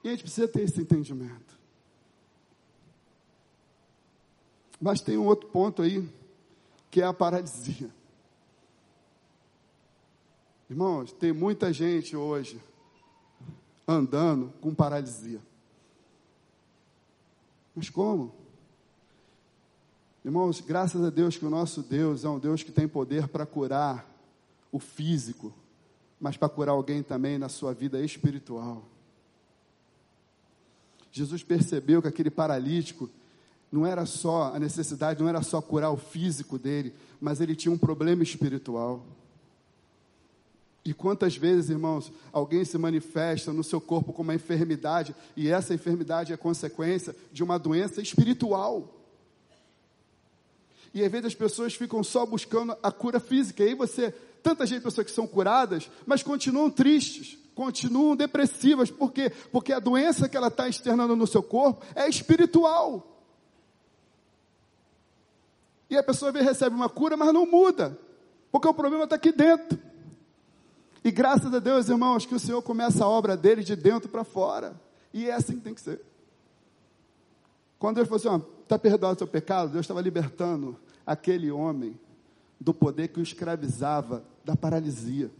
E 0.02 0.08
a 0.08 0.10
gente 0.12 0.22
precisa 0.22 0.48
ter 0.48 0.62
esse 0.62 0.80
entendimento. 0.80 1.47
Mas 4.80 5.00
tem 5.00 5.16
um 5.18 5.26
outro 5.26 5.48
ponto 5.48 5.82
aí, 5.82 6.08
que 6.90 7.00
é 7.00 7.04
a 7.04 7.12
paralisia. 7.12 7.90
Irmãos, 10.70 11.12
tem 11.12 11.32
muita 11.32 11.72
gente 11.72 12.16
hoje 12.16 12.60
andando 13.86 14.52
com 14.60 14.74
paralisia. 14.74 15.40
Mas 17.74 17.88
como? 17.88 18.34
Irmãos, 20.24 20.60
graças 20.60 21.02
a 21.02 21.08
Deus 21.08 21.38
que 21.38 21.46
o 21.46 21.50
nosso 21.50 21.82
Deus 21.82 22.24
é 22.24 22.28
um 22.28 22.38
Deus 22.38 22.62
que 22.62 22.70
tem 22.70 22.86
poder 22.86 23.28
para 23.28 23.46
curar 23.46 24.06
o 24.70 24.78
físico, 24.78 25.54
mas 26.20 26.36
para 26.36 26.48
curar 26.48 26.72
alguém 26.72 27.02
também 27.02 27.38
na 27.38 27.48
sua 27.48 27.72
vida 27.72 28.04
espiritual. 28.04 28.84
Jesus 31.10 31.42
percebeu 31.42 32.02
que 32.02 32.08
aquele 32.08 32.30
paralítico 32.30 33.08
não 33.70 33.87
era 33.87 34.07
só 34.07 34.54
a 34.54 34.59
necessidade, 34.59 35.20
não 35.20 35.28
era 35.28 35.42
só 35.42 35.61
curar 35.61 35.90
o 35.90 35.96
físico 35.96 36.59
dele, 36.59 36.94
mas 37.20 37.40
ele 37.40 37.54
tinha 37.54 37.72
um 37.72 37.78
problema 37.78 38.22
espiritual. 38.22 39.04
E 40.85 40.94
quantas 40.94 41.37
vezes, 41.37 41.68
irmãos, 41.68 42.11
alguém 42.33 42.64
se 42.64 42.78
manifesta 42.78 43.52
no 43.52 43.62
seu 43.62 43.78
corpo 43.78 44.11
com 44.12 44.22
uma 44.22 44.35
enfermidade, 44.35 45.14
e 45.37 45.48
essa 45.48 45.74
enfermidade 45.74 46.33
é 46.33 46.37
consequência 46.37 47.14
de 47.31 47.44
uma 47.44 47.59
doença 47.59 48.00
espiritual. 48.00 48.94
E 50.94 51.04
às 51.04 51.12
vezes 51.12 51.26
as 51.26 51.35
pessoas 51.35 51.74
ficam 51.74 52.02
só 52.02 52.24
buscando 52.24 52.74
a 52.83 52.90
cura 52.90 53.20
física. 53.20 53.62
E 53.62 53.68
aí 53.68 53.74
você, 53.74 54.11
tanta 54.42 54.66
gente, 54.66 54.83
pessoas 54.83 55.07
que 55.07 55.12
são 55.12 55.26
curadas, 55.26 55.90
mas 56.07 56.22
continuam 56.22 56.70
tristes, 56.70 57.37
continuam 57.54 58.16
depressivas. 58.16 58.90
Por 58.90 59.12
quê? 59.12 59.31
Porque 59.52 59.74
a 59.74 59.81
doença 59.81 60.26
que 60.26 60.38
ela 60.38 60.48
está 60.48 60.66
externando 60.68 61.14
no 61.14 61.26
seu 61.26 61.42
corpo 61.42 61.85
é 61.94 62.09
espiritual. 62.09 63.17
E 65.90 65.96
a 65.96 66.03
pessoa 66.03 66.31
vem, 66.31 66.42
recebe 66.42 66.74
uma 66.74 66.88
cura, 66.88 67.16
mas 67.16 67.33
não 67.33 67.46
muda. 67.46 67.98
Porque 68.51 68.68
o 68.68 68.74
problema 68.74 69.05
está 69.05 69.16
aqui 69.16 69.33
dentro. 69.33 69.79
E 71.05 71.11
graças 71.11 71.53
a 71.53 71.59
Deus, 71.59 71.88
irmãos, 71.88 72.27
que 72.27 72.35
o 72.35 72.38
Senhor 72.38 72.61
começa 72.62 73.05
a 73.05 73.09
obra 73.09 73.37
dele 73.37 73.62
de 73.62 73.74
dentro 73.74 74.09
para 74.09 74.24
fora. 74.24 74.79
E 75.12 75.29
é 75.29 75.35
assim 75.35 75.57
que 75.57 75.62
tem 75.62 75.74
que 75.74 75.81
ser. 75.81 76.01
Quando 77.79 77.96
Deus 77.96 78.09
falou 78.09 78.37
assim, 78.37 78.46
está 78.62 78.79
perdoado 78.79 79.14
o 79.14 79.18
seu 79.18 79.27
pecado, 79.27 79.72
Deus 79.72 79.85
estava 79.85 80.01
libertando 80.01 80.77
aquele 81.07 81.51
homem 81.51 81.98
do 82.61 82.74
poder 82.74 83.09
que 83.09 83.20
o 83.20 83.22
escravizava, 83.22 84.24
da 84.44 84.57
paralisia. 84.57 85.31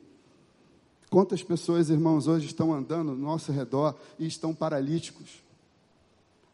Quantas 1.11 1.43
pessoas, 1.43 1.91
irmãos, 1.91 2.27
hoje 2.27 2.47
estão 2.47 2.73
andando 2.73 3.13
no 3.13 3.17
nosso 3.17 3.51
redor 3.51 3.95
e 4.19 4.27
estão 4.27 4.55
paralíticos? 4.55 5.43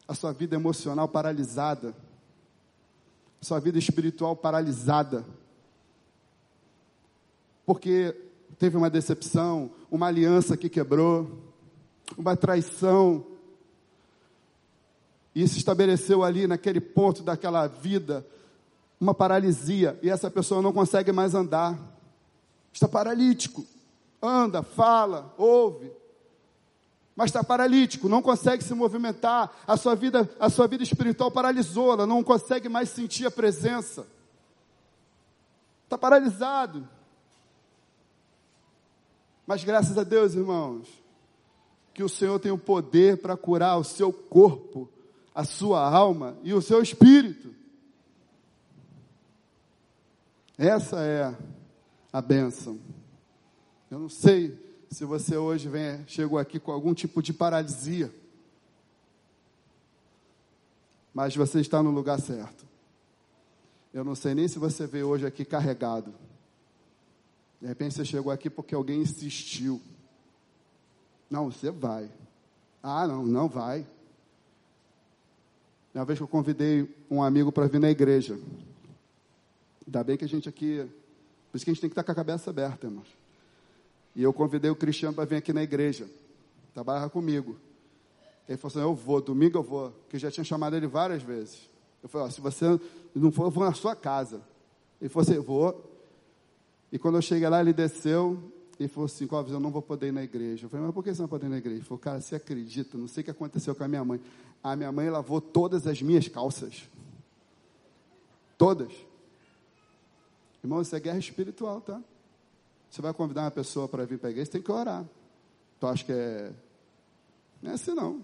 A 0.07 0.13
sua 0.13 0.31
vida 0.31 0.55
emocional 0.55 1.07
paralisada 1.07 1.95
sua 3.45 3.59
vida 3.59 3.77
espiritual 3.77 4.35
paralisada. 4.35 5.23
Porque 7.63 8.15
teve 8.57 8.75
uma 8.75 8.89
decepção, 8.89 9.69
uma 9.89 10.07
aliança 10.07 10.57
que 10.57 10.67
quebrou, 10.67 11.29
uma 12.17 12.35
traição. 12.35 13.23
E 15.35 15.47
se 15.47 15.59
estabeleceu 15.59 16.23
ali 16.23 16.47
naquele 16.47 16.81
ponto 16.81 17.21
daquela 17.21 17.67
vida 17.67 18.25
uma 18.99 19.13
paralisia 19.13 19.99
e 20.01 20.09
essa 20.09 20.31
pessoa 20.31 20.61
não 20.61 20.73
consegue 20.73 21.11
mais 21.11 21.35
andar. 21.35 21.77
Está 22.73 22.87
paralítico. 22.87 23.63
Anda, 24.21 24.63
fala, 24.63 25.33
ouve, 25.37 25.91
mas 27.15 27.27
está 27.29 27.43
paralítico, 27.43 28.09
não 28.09 28.21
consegue 28.21 28.63
se 28.63 28.73
movimentar, 28.73 29.55
a 29.65 29.77
sua 29.77 29.95
vida, 29.95 30.29
a 30.37 30.49
sua 30.49 30.67
vida 30.67 30.83
espiritual 30.83 31.31
paralisou, 31.31 31.93
ela 31.93 32.05
não 32.05 32.21
consegue 32.21 32.67
mais 32.67 32.89
sentir 32.89 33.25
a 33.25 33.31
presença. 33.31 34.05
Está 35.85 35.97
paralisado. 35.97 36.87
Mas 39.47 39.63
graças 39.63 39.97
a 39.97 40.03
Deus, 40.03 40.33
irmãos, 40.33 40.89
que 41.93 42.03
o 42.03 42.09
Senhor 42.09 42.37
tem 42.39 42.51
o 42.51 42.57
poder 42.57 43.21
para 43.21 43.37
curar 43.37 43.77
o 43.77 43.83
seu 43.83 44.11
corpo, 44.11 44.89
a 45.33 45.45
sua 45.45 45.87
alma 45.87 46.35
e 46.43 46.53
o 46.53 46.61
seu 46.61 46.81
espírito. 46.81 47.55
Essa 50.57 51.01
é 51.01 51.33
a 52.11 52.21
bênção. 52.21 52.77
Eu 53.89 53.99
não 53.99 54.09
sei 54.09 54.64
se 54.89 55.05
você 55.05 55.37
hoje 55.37 55.67
vem, 55.67 56.05
chegou 56.07 56.37
aqui 56.37 56.59
com 56.59 56.71
algum 56.71 56.93
tipo 56.93 57.21
de 57.21 57.33
paralisia, 57.33 58.13
mas 61.13 61.35
você 61.35 61.61
está 61.61 61.81
no 61.81 61.91
lugar 61.91 62.19
certo. 62.19 62.65
Eu 63.93 64.03
não 64.03 64.15
sei 64.15 64.35
nem 64.35 64.47
se 64.47 64.59
você 64.59 64.85
veio 64.85 65.07
hoje 65.07 65.25
aqui 65.25 65.45
carregado. 65.45 66.13
De 67.61 67.67
repente 67.67 67.95
você 67.95 68.03
chegou 68.03 68.31
aqui 68.31 68.49
porque 68.49 68.75
alguém 68.75 69.01
insistiu. 69.01 69.81
Não, 71.29 71.49
você 71.49 71.71
vai. 71.71 72.11
Ah, 72.83 73.07
não, 73.07 73.25
não 73.25 73.47
vai. 73.47 73.87
Uma 75.93 76.03
vez 76.03 76.19
que 76.19 76.23
eu 76.23 76.27
convidei 76.27 76.93
um 77.09 77.23
amigo 77.23 77.51
para 77.53 77.67
vir 77.67 77.79
na 77.79 77.89
igreja. 77.89 78.37
Ainda 79.87 80.03
bem 80.03 80.17
que 80.17 80.25
a 80.25 80.27
gente 80.27 80.49
aqui. 80.49 80.85
Por 81.49 81.55
isso 81.55 81.63
que 81.63 81.71
a 81.71 81.73
gente 81.73 81.81
tem 81.81 81.89
que 81.89 81.93
estar 81.93 82.03
com 82.03 82.11
a 82.11 82.15
cabeça 82.15 82.49
aberta, 82.49 82.87
irmãos. 82.87 83.07
E 84.15 84.23
eu 84.23 84.31
convidei 84.31 84.71
o 84.71 84.75
Cristiano 84.75 85.13
para 85.13 85.25
vir 85.25 85.35
aqui 85.35 85.51
na 85.51 85.61
igreja, 85.61 86.09
trabalhar 86.73 87.09
comigo. 87.09 87.57
Ele 88.47 88.57
falou 88.57 88.71
assim: 88.71 88.79
Eu 88.79 88.95
vou, 88.95 89.21
domingo 89.21 89.57
eu 89.57 89.63
vou, 89.63 89.93
eu 90.11 90.19
já 90.19 90.31
tinha 90.31 90.43
chamado 90.43 90.75
ele 90.75 90.87
várias 90.87 91.21
vezes. 91.21 91.69
Eu 92.01 92.07
falei: 92.07 92.27
oh, 92.27 92.31
Se 92.31 92.39
você 92.39 92.79
não 93.13 93.31
for, 93.31 93.45
eu 93.45 93.51
vou 93.51 93.65
na 93.65 93.73
sua 93.73 93.95
casa. 93.95 94.41
Ele 95.01 95.09
falou 95.09 95.29
assim: 95.29 95.39
vou. 95.39 95.91
E 96.91 96.97
quando 96.97 97.15
eu 97.15 97.21
cheguei 97.21 97.49
lá, 97.49 97.59
ele 97.59 97.73
desceu 97.73 98.51
e 98.79 98.87
falou 98.87 99.05
assim: 99.05 99.27
Clóvis, 99.27 99.51
eu 99.51 99.59
não 99.59 99.71
vou 99.71 99.81
poder 99.81 100.07
ir 100.07 100.13
na 100.13 100.23
igreja. 100.23 100.65
Eu 100.65 100.69
falei: 100.69 100.85
Mas 100.85 100.93
por 100.93 101.03
que 101.03 101.13
você 101.13 101.21
não 101.21 101.29
pode 101.29 101.45
ir 101.45 101.49
na 101.49 101.57
igreja? 101.57 101.79
Ele 101.79 101.85
falou: 101.85 101.99
Cara, 101.99 102.21
você 102.21 102.35
acredita? 102.35 102.97
Não 102.97 103.07
sei 103.07 103.21
o 103.21 103.23
que 103.25 103.31
aconteceu 103.31 103.75
com 103.75 103.83
a 103.83 103.87
minha 103.87 104.05
mãe. 104.05 104.21
A 104.63 104.75
minha 104.75 104.91
mãe 104.91 105.09
lavou 105.09 105.41
todas 105.41 105.85
as 105.87 106.01
minhas 106.01 106.27
calças. 106.27 106.87
Todas. 108.57 108.93
Irmão, 110.63 110.81
isso 110.81 110.95
é 110.95 110.99
guerra 110.99 111.19
espiritual, 111.19 111.81
tá? 111.81 112.01
Você 112.95 113.01
vai 113.01 113.13
convidar 113.13 113.41
uma 113.41 113.51
pessoa 113.51 113.89
para 113.89 114.05
vir 114.05 114.17
para 114.17 114.29
a 114.29 114.31
igreja, 114.31 114.51
tem 114.51 114.61
que 114.61 114.71
orar. 114.71 115.03
Tu 115.81 115.85
acha 115.85 116.05
que 116.05 116.13
é. 116.13 116.49
Não 117.61 117.71
é 117.71 117.73
assim 117.73 117.93
não. 117.93 118.21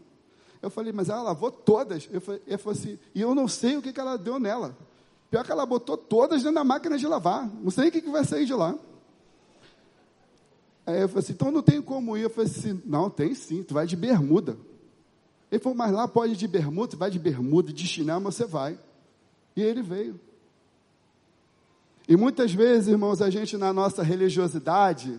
Eu 0.62 0.70
falei, 0.70 0.94
mas 0.94 1.10
ela 1.10 1.22
lavou 1.22 1.52
todas. 1.52 2.08
Eu 2.10 2.22
falei, 2.22 2.42
eu 2.48 2.58
falei 2.58 2.80
assim, 2.80 3.00
e 3.14 3.20
eu 3.20 3.36
não 3.36 3.50
sei 3.50 3.76
o 3.76 3.82
que, 3.82 3.92
que 3.92 4.00
ela 4.00 4.16
deu 4.16 4.40
nela. 4.40 4.78
Pior 5.30 5.44
que 5.44 5.52
ela 5.52 5.66
botou 5.66 5.98
todas 5.98 6.42
dentro 6.42 6.56
da 6.56 6.64
máquina 6.64 6.98
de 6.98 7.06
lavar. 7.06 7.50
Não 7.62 7.70
sei 7.70 7.90
o 7.90 7.92
que, 7.92 8.02
que 8.02 8.10
vai 8.10 8.24
sair 8.24 8.46
de 8.46 8.54
lá. 8.54 8.74
Aí 10.86 11.02
eu 11.02 11.10
falei 11.10 11.22
assim, 11.22 11.34
então 11.34 11.52
não 11.52 11.62
tem 11.62 11.82
como 11.82 12.16
ir. 12.16 12.22
Eu 12.22 12.30
falei 12.30 12.50
assim, 12.50 12.82
não, 12.86 13.10
tem 13.10 13.36
sim, 13.36 13.64
tu 13.64 13.74
vai 13.74 13.86
de 13.86 13.98
bermuda. 13.98 14.58
Ele 15.52 15.62
falou, 15.62 15.78
mas 15.78 15.92
lá 15.92 16.08
pode 16.08 16.32
ir 16.32 16.38
de 16.38 16.48
bermuda, 16.48 16.92
tu 16.92 16.98
vai 16.98 17.12
de 17.12 17.20
bermuda, 17.20 17.74
de 17.74 17.86
chinelo, 17.86 18.22
mas 18.22 18.36
você 18.36 18.46
vai. 18.46 18.80
E 19.54 19.62
ele 19.62 19.82
veio. 19.82 20.18
E 22.12 22.18
muitas 22.18 22.54
vezes, 22.54 22.90
irmãos, 22.90 23.22
a 23.22 23.30
gente 23.30 23.56
na 23.56 23.72
nossa 23.72 24.04
religiosidade 24.04 25.18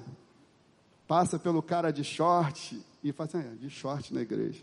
passa 1.08 1.38
pelo 1.38 1.62
cara 1.62 1.90
de 1.90 2.04
short 2.04 2.84
e 3.02 3.10
fala 3.12 3.30
assim, 3.30 3.38
ah, 3.38 3.54
de 3.54 3.70
short 3.70 4.12
na 4.12 4.20
igreja. 4.20 4.62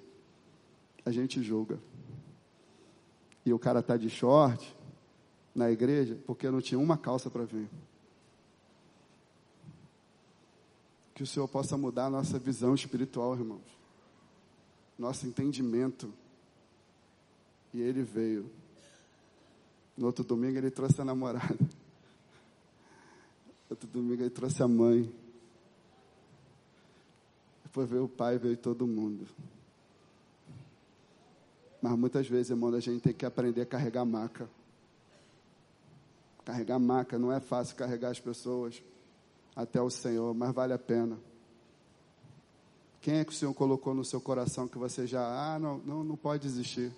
A 1.03 1.09
gente 1.09 1.41
julga. 1.41 1.79
E 3.43 3.51
o 3.51 3.57
cara 3.57 3.79
está 3.79 3.97
de 3.97 4.11
short 4.11 4.77
na 5.55 5.71
igreja 5.71 6.19
porque 6.27 6.51
não 6.51 6.61
tinha 6.61 6.77
uma 6.77 6.99
calça 6.99 7.31
para 7.31 7.45
vir. 7.45 7.67
Que 11.15 11.23
o 11.23 11.25
Senhor 11.25 11.47
possa 11.47 11.75
mudar 11.79 12.05
a 12.05 12.09
nossa 12.11 12.37
visão 12.37 12.75
espiritual, 12.75 13.33
irmãos. 13.33 13.75
Nosso 14.99 15.25
entendimento. 15.25 16.13
E 17.73 17.81
ele 17.81 18.03
veio. 18.03 18.51
No 19.97 20.05
outro 20.05 20.23
domingo 20.23 20.59
ele 20.59 20.69
trouxe 20.69 21.01
a 21.01 21.03
namorada. 21.03 21.78
Outro 23.69 23.88
domingo 23.88 24.23
ele 24.23 24.29
trouxe 24.29 24.63
a 24.63 24.67
mãe. 24.67 25.13
Depois 27.63 27.88
veio 27.88 28.05
o 28.05 28.10
pai, 28.10 28.38
veio 28.38 28.58
todo 28.58 28.88
mundo. 28.88 29.27
Mas 31.82 31.97
muitas 31.97 32.27
vezes, 32.27 32.49
irmão, 32.49 32.73
a 32.73 32.79
gente 32.79 33.01
tem 33.01 33.13
que 33.13 33.25
aprender 33.25 33.62
a 33.62 33.65
carregar 33.65 34.03
maca. 34.05 34.49
Carregar 36.43 36.79
maca 36.79 37.19
não 37.19 37.32
é 37.32 37.39
fácil 37.39 37.75
carregar 37.75 38.10
as 38.10 38.19
pessoas 38.19 38.82
até 39.55 39.79
o 39.82 39.89
Senhor, 39.89 40.34
mas 40.34 40.53
vale 40.53 40.73
a 40.73 40.79
pena. 40.79 41.17
Quem 43.01 43.19
é 43.19 43.23
que 43.23 43.32
o 43.32 43.36
Senhor 43.36 43.53
colocou 43.53 43.93
no 43.93 44.03
seu 44.03 44.19
coração 44.19 44.67
que 44.67 44.77
você 44.77 45.08
já, 45.08 45.21
ah, 45.21 45.60
não, 45.60 45.77
não, 45.77 46.03
não 46.03 46.17
pode 46.17 46.41
desistir? 46.41 46.91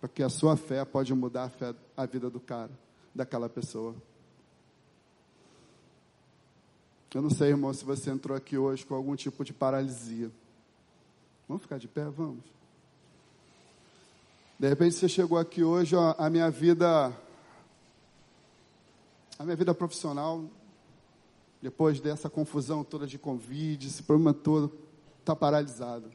Porque 0.00 0.22
a 0.22 0.28
sua 0.28 0.56
fé 0.56 0.84
pode 0.84 1.12
mudar 1.14 1.44
a, 1.44 1.48
fé, 1.50 1.74
a 1.96 2.06
vida 2.06 2.30
do 2.30 2.40
cara, 2.40 2.70
daquela 3.14 3.48
pessoa. 3.48 3.94
Eu 7.12 7.22
não 7.22 7.30
sei, 7.30 7.48
irmão, 7.48 7.74
se 7.74 7.84
você 7.84 8.08
entrou 8.08 8.36
aqui 8.36 8.56
hoje 8.56 8.86
com 8.86 8.94
algum 8.94 9.16
tipo 9.16 9.44
de 9.44 9.52
paralisia. 9.52 10.30
Vamos 11.48 11.64
ficar 11.64 11.76
de 11.76 11.88
pé? 11.88 12.04
Vamos. 12.04 12.44
De 14.56 14.68
repente 14.68 14.94
você 14.94 15.08
chegou 15.08 15.36
aqui 15.36 15.64
hoje, 15.64 15.96
ó, 15.96 16.14
a 16.16 16.30
minha 16.30 16.48
vida, 16.50 17.12
a 19.36 19.42
minha 19.42 19.56
vida 19.56 19.74
profissional, 19.74 20.44
depois 21.60 21.98
dessa 21.98 22.30
confusão 22.30 22.84
toda 22.84 23.08
de 23.08 23.18
convite, 23.18 23.88
esse 23.88 24.04
problema 24.04 24.32
todo, 24.32 24.72
está 25.18 25.34
paralisado. 25.34 26.12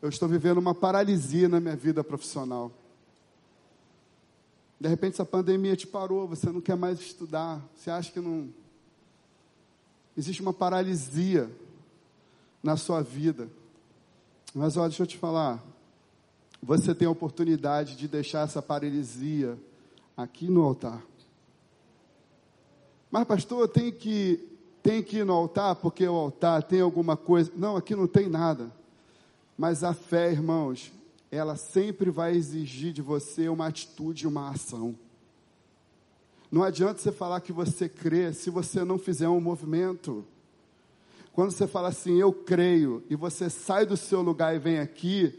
Eu 0.00 0.08
estou 0.08 0.28
vivendo 0.28 0.58
uma 0.58 0.74
paralisia 0.74 1.48
na 1.48 1.60
minha 1.60 1.76
vida 1.76 2.02
profissional. 2.02 2.72
De 4.80 4.88
repente 4.88 5.12
essa 5.12 5.24
pandemia 5.24 5.76
te 5.76 5.86
parou, 5.86 6.26
você 6.26 6.50
não 6.50 6.60
quer 6.60 6.76
mais 6.76 6.98
estudar, 6.98 7.62
você 7.76 7.90
acha 7.90 8.10
que 8.10 8.18
não, 8.18 8.52
existe 10.16 10.42
uma 10.42 10.52
paralisia 10.52 11.50
na 12.62 12.76
sua 12.76 13.02
vida. 13.02 13.48
Mas 14.54 14.76
olha, 14.76 14.88
deixa 14.88 15.02
eu 15.02 15.06
te 15.06 15.18
falar. 15.18 15.62
Você 16.62 16.94
tem 16.94 17.08
a 17.08 17.10
oportunidade 17.10 17.96
de 17.96 18.06
deixar 18.06 18.44
essa 18.44 18.62
paralisia 18.62 19.58
aqui 20.16 20.48
no 20.48 20.62
altar. 20.62 21.02
Mas, 23.10 23.24
pastor, 23.26 23.68
tem 23.68 23.90
que, 23.90 24.48
tem 24.82 25.02
que 25.02 25.18
ir 25.18 25.24
no 25.24 25.32
altar 25.32 25.76
porque 25.76 26.06
o 26.06 26.14
altar 26.14 26.62
tem 26.62 26.80
alguma 26.80 27.16
coisa. 27.16 27.50
Não, 27.56 27.76
aqui 27.76 27.94
não 27.94 28.06
tem 28.06 28.28
nada. 28.28 28.72
Mas 29.56 29.82
a 29.84 29.92
fé, 29.92 30.30
irmãos, 30.30 30.92
ela 31.30 31.56
sempre 31.56 32.10
vai 32.10 32.34
exigir 32.34 32.92
de 32.92 33.02
você 33.02 33.48
uma 33.48 33.66
atitude, 33.66 34.26
uma 34.26 34.50
ação. 34.50 34.94
Não 36.52 36.62
adianta 36.62 37.00
você 37.00 37.10
falar 37.10 37.40
que 37.40 37.50
você 37.50 37.88
crê 37.88 38.30
se 38.34 38.50
você 38.50 38.84
não 38.84 38.98
fizer 38.98 39.26
um 39.26 39.40
movimento. 39.40 40.22
Quando 41.32 41.50
você 41.50 41.66
fala 41.66 41.88
assim, 41.88 42.20
eu 42.20 42.30
creio, 42.30 43.02
e 43.08 43.16
você 43.16 43.48
sai 43.48 43.86
do 43.86 43.96
seu 43.96 44.20
lugar 44.20 44.54
e 44.54 44.58
vem 44.58 44.78
aqui, 44.78 45.34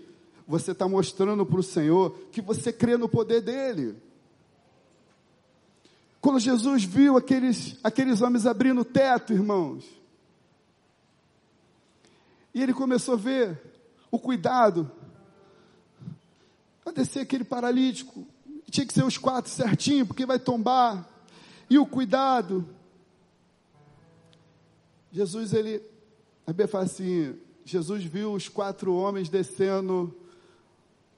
você 0.48 0.72
está 0.72 0.88
mostrando 0.88 1.46
para 1.46 1.60
o 1.60 1.64
Senhor 1.64 2.18
que 2.32 2.42
você 2.42 2.74
crê 2.74 2.98
no 2.98 3.08
poder 3.08 3.42
dele. 3.42 3.96
Quando 6.20 6.40
Jesus 6.40 6.84
viu 6.84 7.16
aqueles, 7.16 7.78
aqueles 7.84 8.20
homens 8.24 8.48
abrindo 8.48 8.82
o 8.82 8.86
teto, 8.86 9.34
irmãos, 9.34 9.86
e 12.56 12.64
ele 12.64 12.74
começou 12.74 13.14
a 13.14 13.18
ver 13.18 13.62
o 14.10 14.18
cuidado, 14.18 14.90
a 16.84 16.90
descer 16.90 17.20
aquele 17.20 17.44
paralítico, 17.44 18.26
tinha 18.74 18.88
que 18.88 18.94
ser 18.94 19.04
os 19.04 19.20
quatro 19.20 19.52
certinho, 19.52 20.04
porque 20.04 20.26
vai 20.26 20.40
tombar. 20.40 21.08
E 21.70 21.78
o 21.78 21.86
cuidado. 21.86 22.68
Jesus, 25.12 25.54
ele, 25.54 25.80
a 26.48 26.50
Bíblia 26.50 26.68
fala 26.68 26.86
assim, 26.86 27.40
Jesus 27.64 28.04
viu 28.04 28.34
os 28.34 28.50
quatro 28.50 28.96
homens 28.96 29.30
descendo 29.30 30.12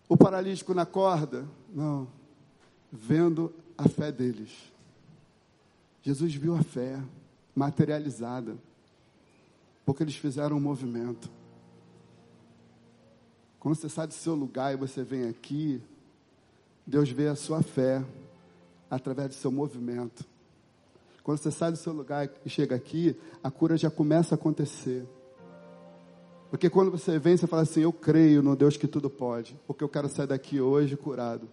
o 0.09 0.17
paralítico 0.17 0.73
na 0.73 0.85
corda. 0.85 1.47
Não, 1.73 2.09
vendo 2.91 3.53
a 3.77 3.87
fé 3.87 4.11
deles. 4.11 4.51
Jesus 6.03 6.35
viu 6.35 6.57
a 6.57 6.61
fé 6.61 7.01
materializada, 7.55 8.57
porque 9.85 10.03
eles 10.03 10.17
fizeram 10.17 10.57
um 10.57 10.59
movimento. 10.59 11.31
Quando 13.61 13.75
você 13.75 13.87
sai 13.87 14.07
do 14.07 14.13
seu 14.13 14.35
lugar 14.35 14.73
e 14.73 14.77
você 14.77 15.05
vem 15.05 15.29
aqui, 15.29 15.81
Deus 16.85 17.09
vê 17.09 17.27
a 17.27 17.35
sua 17.35 17.61
fé 17.63 18.03
através 18.89 19.29
do 19.29 19.35
seu 19.35 19.51
movimento. 19.51 20.23
Quando 21.23 21.39
você 21.39 21.49
sai 21.49 21.71
do 21.71 21.77
seu 21.77 21.91
lugar 21.91 22.29
e 22.45 22.49
chega 22.49 22.75
aqui, 22.75 23.19
a 23.43 23.49
cura 23.49 23.75
já 23.75 23.89
começa 23.89 24.35
a 24.35 24.37
acontecer. 24.37 25.03
Porque 26.51 26.69
quando 26.69 26.91
você 26.91 27.17
vem, 27.17 27.35
você 27.35 27.47
fala 27.47 27.63
assim: 27.63 27.81
Eu 27.81 27.91
creio 27.91 28.43
no 28.43 28.55
Deus 28.55 28.77
que 28.77 28.87
tudo 28.87 29.09
pode, 29.09 29.59
porque 29.65 29.83
eu 29.83 29.89
quero 29.89 30.07
sair 30.07 30.27
daqui 30.27 30.61
hoje 30.61 30.95
curado. 30.95 31.49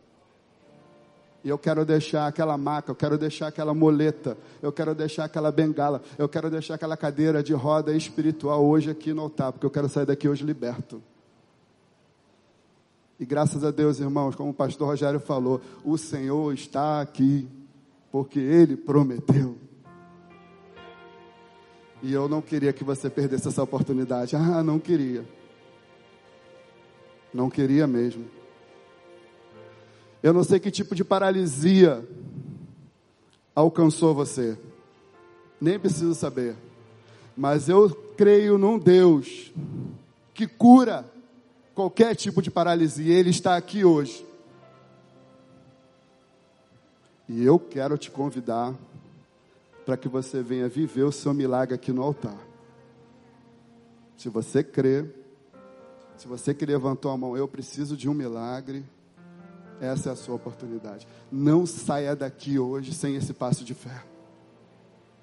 E 1.42 1.48
eu 1.48 1.58
quero 1.58 1.84
deixar 1.84 2.26
aquela 2.26 2.56
maca, 2.56 2.92
eu 2.92 2.94
quero 2.94 3.18
deixar 3.18 3.48
aquela 3.48 3.74
moleta, 3.74 4.36
eu 4.60 4.70
quero 4.70 4.94
deixar 4.94 5.24
aquela 5.24 5.50
bengala, 5.50 6.00
eu 6.16 6.28
quero 6.28 6.48
deixar 6.48 6.74
aquela 6.74 6.96
cadeira 6.96 7.42
de 7.42 7.52
roda 7.52 7.92
espiritual 7.96 8.64
hoje 8.64 8.90
aqui 8.90 9.12
no 9.12 9.22
altar, 9.22 9.52
porque 9.52 9.66
eu 9.66 9.70
quero 9.70 9.88
sair 9.88 10.06
daqui 10.06 10.28
hoje 10.28 10.44
liberto. 10.44 11.02
E 13.18 13.24
graças 13.24 13.64
a 13.64 13.70
Deus, 13.70 14.00
irmãos, 14.00 14.34
como 14.34 14.50
o 14.50 14.54
pastor 14.54 14.88
Rogério 14.88 15.20
falou, 15.20 15.60
o 15.84 15.96
Senhor 15.96 16.52
está 16.52 17.00
aqui, 17.00 17.48
porque 18.10 18.38
Ele 18.38 18.76
prometeu. 18.76 19.56
E 22.02 22.12
eu 22.12 22.28
não 22.28 22.42
queria 22.42 22.72
que 22.72 22.82
você 22.82 23.08
perdesse 23.08 23.46
essa 23.46 23.62
oportunidade. 23.62 24.34
Ah, 24.34 24.62
não 24.62 24.78
queria. 24.78 25.24
Não 27.32 27.48
queria 27.48 27.86
mesmo. 27.86 28.24
Eu 30.22 30.32
não 30.32 30.42
sei 30.42 30.58
que 30.58 30.70
tipo 30.70 30.94
de 30.94 31.04
paralisia 31.04 32.06
alcançou 33.54 34.14
você. 34.14 34.58
Nem 35.60 35.78
preciso 35.78 36.14
saber. 36.14 36.56
Mas 37.36 37.68
eu 37.68 37.88
creio 38.16 38.58
num 38.58 38.78
Deus 38.78 39.52
que 40.34 40.46
cura 40.46 41.10
qualquer 41.74 42.14
tipo 42.14 42.40
de 42.42 42.50
paralisia. 42.50 43.14
Ele 43.14 43.30
está 43.30 43.56
aqui 43.56 43.84
hoje. 43.84 44.26
E 47.28 47.44
eu 47.44 47.58
quero 47.58 47.96
te 47.96 48.10
convidar 48.10 48.74
para 49.84 49.96
que 49.96 50.08
você 50.08 50.42
venha 50.42 50.68
viver 50.68 51.04
o 51.04 51.12
seu 51.12 51.32
milagre 51.32 51.74
aqui 51.74 51.92
no 51.92 52.02
altar. 52.02 52.38
Se 54.16 54.28
você 54.28 54.62
crê, 54.62 55.06
se 56.16 56.28
você 56.28 56.54
que 56.54 56.64
levantou 56.64 57.10
a 57.10 57.16
mão, 57.16 57.36
eu 57.36 57.48
preciso 57.48 57.96
de 57.96 58.08
um 58.08 58.14
milagre, 58.14 58.84
essa 59.80 60.10
é 60.10 60.12
a 60.12 60.16
sua 60.16 60.36
oportunidade. 60.36 61.08
Não 61.30 61.66
saia 61.66 62.14
daqui 62.14 62.58
hoje 62.58 62.92
sem 62.92 63.16
esse 63.16 63.32
passo 63.32 63.64
de 63.64 63.74
fé. 63.74 64.04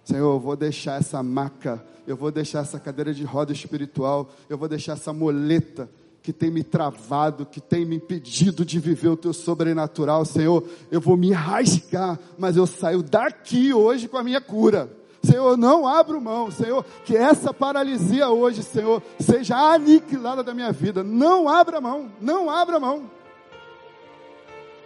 Senhor, 0.04 0.34
eu 0.34 0.40
vou 0.40 0.56
deixar 0.56 1.00
essa 1.00 1.22
maca, 1.24 1.86
eu 2.06 2.18
vou 2.18 2.32
deixar 2.32 2.60
essa 2.60 2.80
cadeira 2.80 3.14
de 3.14 3.24
roda 3.24 3.54
espiritual, 3.54 4.30
eu 4.50 4.58
vou 4.58 4.68
deixar 4.68 4.94
essa 4.94 5.14
moleta 5.14 5.90
que 6.22 6.34
tem 6.34 6.52
me 6.52 6.64
travado, 6.64 7.46
que 7.46 7.62
tem 7.62 7.86
me 7.86 7.96
impedido 7.96 8.66
de 8.66 8.80
viver 8.80 9.10
o 9.10 9.18
teu 9.18 9.34
sobrenatural, 9.34 10.26
Senhor, 10.26 10.64
eu 10.92 11.00
vou 11.00 11.16
me 11.16 11.32
rasgar, 11.32 12.20
mas 12.38 12.58
eu 12.58 12.68
saio 12.68 13.02
daqui 13.02 13.74
hoje 13.74 14.08
com 14.08 14.18
a 14.18 14.24
minha 14.24 14.42
cura. 14.42 14.90
Senhor, 15.22 15.58
não 15.58 15.86
abro 15.86 16.22
mão, 16.22 16.50
Senhor, 16.50 16.86
que 17.04 17.16
essa 17.16 17.54
paralisia 17.54 18.30
hoje, 18.30 18.64
Senhor, 18.64 19.02
seja 19.20 19.56
aniquilada 19.56 20.44
da 20.44 20.54
minha 20.54 20.72
vida. 20.72 21.04
Não 21.04 21.50
abra 21.50 21.82
mão, 21.82 22.10
não 22.22 22.50
abra 22.50 22.80
mão. 22.80 23.10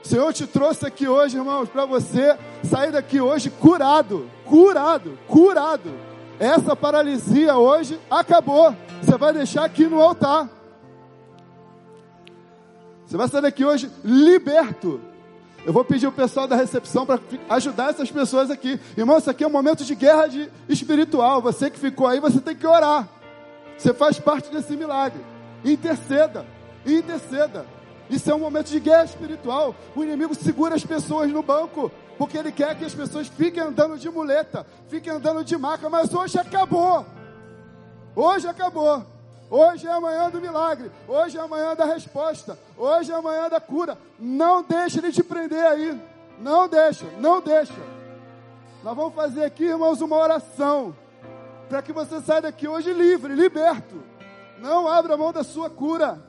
Senhor 0.01 0.34
te 0.34 0.45
trouxe 0.45 0.86
aqui 0.86 1.07
hoje, 1.07 1.38
irmãos, 1.38 1.69
para 1.69 1.86
você 1.86 2.38
sair 2.63 2.91
daqui 2.91 3.21
hoje 3.21 3.49
curado, 3.49 4.29
curado, 4.43 5.17
curado. 5.27 5.91
Essa 6.39 6.75
paralisia 6.75 7.55
hoje 7.55 7.99
acabou. 8.09 8.75
Você 9.01 9.17
vai 9.17 9.31
deixar 9.34 9.63
aqui 9.63 9.86
no 9.86 10.01
altar. 10.01 10.49
Você 13.14 13.18
vai 13.18 13.28
sair 13.28 13.41
daqui 13.41 13.64
hoje 13.64 13.91
liberto. 14.03 14.99
Eu 15.64 15.72
vou 15.72 15.86
pedir 15.86 16.07
o 16.07 16.11
pessoal 16.11 16.47
da 16.47 16.55
recepção 16.55 17.05
para 17.05 17.20
ajudar 17.47 17.91
essas 17.91 18.09
pessoas 18.09 18.49
aqui. 18.49 18.80
Irmão, 18.97 19.20
isso 19.20 19.30
aqui 19.30 19.43
é 19.43 19.47
um 19.47 19.51
momento 19.51 19.86
de 19.86 19.93
guerra 19.93 20.26
de 20.26 20.49
espiritual. 20.68 21.39
Você 21.39 21.70
que 21.70 21.78
ficou 21.78 22.07
aí, 22.07 22.20
você 22.20 22.41
tem 22.41 22.55
que 22.55 22.66
orar. 22.66 23.07
Você 23.78 23.93
faz 23.93 24.18
parte 24.18 24.49
desse 24.49 24.76
milagre. 24.76 25.24
Interceda, 25.64 26.43
interceda. 26.84 27.68
Isso 28.09 28.32
é 28.32 28.34
um 28.34 28.39
momento 28.39 28.72
de 28.72 28.80
guerra 28.80 29.03
espiritual. 29.03 29.76
O 29.95 30.03
inimigo 30.03 30.34
segura 30.34 30.74
as 30.74 30.84
pessoas 30.84 31.32
no 31.32 31.43
banco, 31.43 31.91
porque 32.18 32.36
ele 32.36 32.51
quer 32.51 32.76
que 32.76 32.84
as 32.84 32.95
pessoas 32.95 33.28
fiquem 33.28 33.61
andando 33.61 33.95
de 33.95 34.09
muleta, 34.09 34.66
fiquem 34.88 35.14
andando 35.14 35.43
de 35.43 35.55
maca, 35.55 35.88
mas 35.88 36.11
hoje 36.11 36.39
acabou. 36.39 37.05
Hoje 38.16 38.47
acabou. 38.47 39.12
Hoje 39.56 39.86
é 39.86 39.91
amanhã 39.91 40.32
do 40.32 40.41
milagre. 40.41 40.89
Hoje 41.08 41.38
é 41.38 41.39
amanhã 41.39 41.76
da 41.76 41.86
resposta. 41.86 42.58
Hoje 42.76 43.12
é 43.12 43.16
amanhã 43.16 43.47
da 43.47 43.62
cura. 43.62 43.95
Não 44.18 44.64
deixe 44.64 44.97
ele 44.97 45.12
te 45.12 45.22
prender 45.22 45.64
aí. 45.64 46.01
Não 46.39 46.68
deixa, 46.68 47.06
não 47.20 47.39
deixa. 47.39 47.80
Nós 48.84 48.95
vamos 48.95 49.14
fazer 49.14 49.43
aqui, 49.43 49.66
irmãos, 49.66 50.01
uma 50.01 50.18
oração. 50.18 50.95
Para 51.70 51.84
que 51.84 51.93
você 51.93 52.20
saia 52.20 52.41
daqui 52.41 52.68
hoje 52.68 52.91
livre, 52.93 53.36
liberto. 53.36 54.04
Não 54.58 54.88
abra 54.88 55.16
mão 55.16 55.32
da 55.32 55.43
sua 55.43 55.70
cura. 55.70 56.20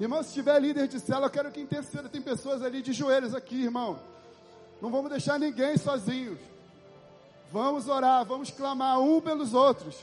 Irmão, 0.00 0.20
se 0.20 0.34
tiver 0.34 0.58
líder 0.60 0.88
de 0.88 0.98
célula, 0.98 1.26
eu 1.26 1.30
quero 1.30 1.52
que 1.52 1.60
interceda. 1.60 2.08
Tem 2.08 2.20
pessoas 2.20 2.64
ali 2.64 2.82
de 2.82 2.92
joelhos 2.92 3.32
aqui, 3.32 3.62
irmão. 3.62 3.96
Não 4.82 4.90
vamos 4.90 5.08
deixar 5.08 5.38
ninguém 5.38 5.76
sozinhos. 5.76 6.40
Vamos 7.52 7.86
orar, 7.86 8.24
vamos 8.24 8.50
clamar 8.50 8.98
um 8.98 9.20
pelos 9.20 9.54
outros. 9.54 9.96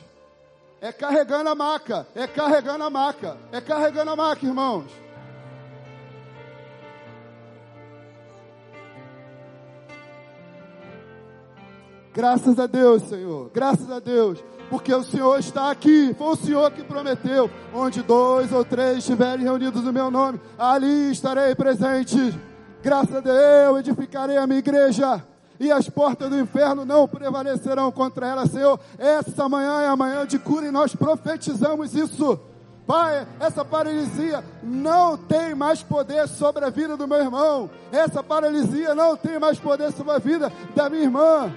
É 0.79 0.91
carregando 0.91 1.49
a 1.49 1.55
maca, 1.55 2.07
é 2.13 2.27
carregando 2.27 2.83
a 2.83 2.89
maca, 2.89 3.35
é 3.51 3.59
carregando 3.59 4.11
a 4.11 4.15
maca, 4.15 4.45
irmãos. 4.45 4.85
Graças 12.13 12.59
a 12.59 12.67
Deus, 12.67 13.03
Senhor, 13.03 13.49
graças 13.53 13.89
a 13.91 13.99
Deus, 13.99 14.43
porque 14.69 14.93
o 14.93 15.03
Senhor 15.03 15.39
está 15.39 15.71
aqui, 15.71 16.15
foi 16.15 16.27
o 16.27 16.35
Senhor 16.35 16.71
que 16.71 16.83
prometeu: 16.83 17.49
onde 17.73 18.03
dois 18.03 18.51
ou 18.51 18.63
três 18.63 18.99
estiverem 18.99 19.45
reunidos 19.45 19.83
no 19.83 19.93
meu 19.93 20.11
nome, 20.11 20.39
ali 20.57 21.11
estarei 21.11 21.55
presente. 21.55 22.37
Graças 22.83 23.15
a 23.15 23.19
Deus, 23.19 23.37
eu 23.65 23.77
edificarei 23.79 24.37
a 24.37 24.45
minha 24.45 24.59
igreja 24.59 25.23
e 25.59 25.71
as 25.71 25.89
portas 25.89 26.29
do 26.29 26.39
inferno 26.39 26.85
não 26.85 27.07
prevalecerão 27.07 27.91
contra 27.91 28.27
ela, 28.27 28.47
Senhor. 28.47 28.79
Essa 28.97 29.47
manhã 29.49 29.81
é 29.81 29.87
a 29.87 29.95
manhã 29.95 30.25
de 30.25 30.37
cura 30.37 30.67
e 30.67 30.71
nós 30.71 30.95
profetizamos 30.95 31.93
isso. 31.95 32.39
Pai, 32.85 33.27
essa 33.39 33.65
paralisia 33.65 34.41
não 34.63 35.17
tem 35.17 35.53
mais 35.53 35.83
poder 35.83 36.25
sobre 36.27 36.63
a 36.63 36.69
vida 36.69 36.95
do 36.95 37.07
meu 37.07 37.17
irmão. 37.17 37.69
Essa 37.91 38.23
paralisia 38.23 38.95
não 38.95 39.17
tem 39.17 39.37
mais 39.37 39.59
poder 39.59 39.91
sobre 39.91 40.13
a 40.13 40.19
vida 40.19 40.51
da 40.73 40.89
minha 40.89 41.03
irmã. 41.03 41.51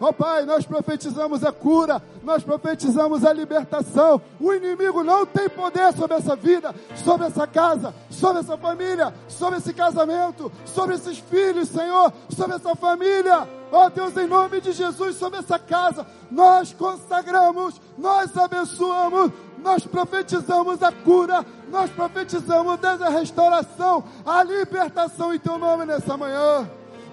Ó 0.00 0.08
oh, 0.08 0.12
Pai, 0.14 0.46
nós 0.46 0.64
profetizamos 0.64 1.44
a 1.44 1.52
cura, 1.52 2.02
nós 2.24 2.42
profetizamos 2.42 3.22
a 3.22 3.34
libertação. 3.34 4.18
O 4.40 4.50
inimigo 4.54 5.04
não 5.04 5.26
tem 5.26 5.46
poder 5.46 5.92
sobre 5.92 6.16
essa 6.16 6.34
vida, 6.34 6.74
sobre 7.04 7.26
essa 7.26 7.46
casa, 7.46 7.94
sobre 8.08 8.40
essa 8.40 8.56
família, 8.56 9.12
sobre 9.28 9.58
esse 9.58 9.74
casamento, 9.74 10.50
sobre 10.64 10.94
esses 10.94 11.18
filhos, 11.18 11.68
Senhor, 11.68 12.10
sobre 12.30 12.56
essa 12.56 12.74
família. 12.74 13.46
Ó 13.70 13.86
oh, 13.86 13.90
Deus, 13.90 14.16
em 14.16 14.26
nome 14.26 14.62
de 14.62 14.72
Jesus, 14.72 15.16
sobre 15.16 15.38
essa 15.38 15.58
casa, 15.58 16.06
nós 16.30 16.72
consagramos, 16.72 17.78
nós 17.98 18.34
abençoamos, 18.38 19.30
nós 19.58 19.86
profetizamos 19.86 20.82
a 20.82 20.90
cura, 20.90 21.44
nós 21.70 21.90
profetizamos 21.90 22.82
a 22.82 23.10
restauração, 23.10 24.02
a 24.24 24.42
libertação 24.42 25.34
em 25.34 25.38
Teu 25.38 25.58
nome 25.58 25.84
nessa 25.84 26.16
manhã. 26.16 26.66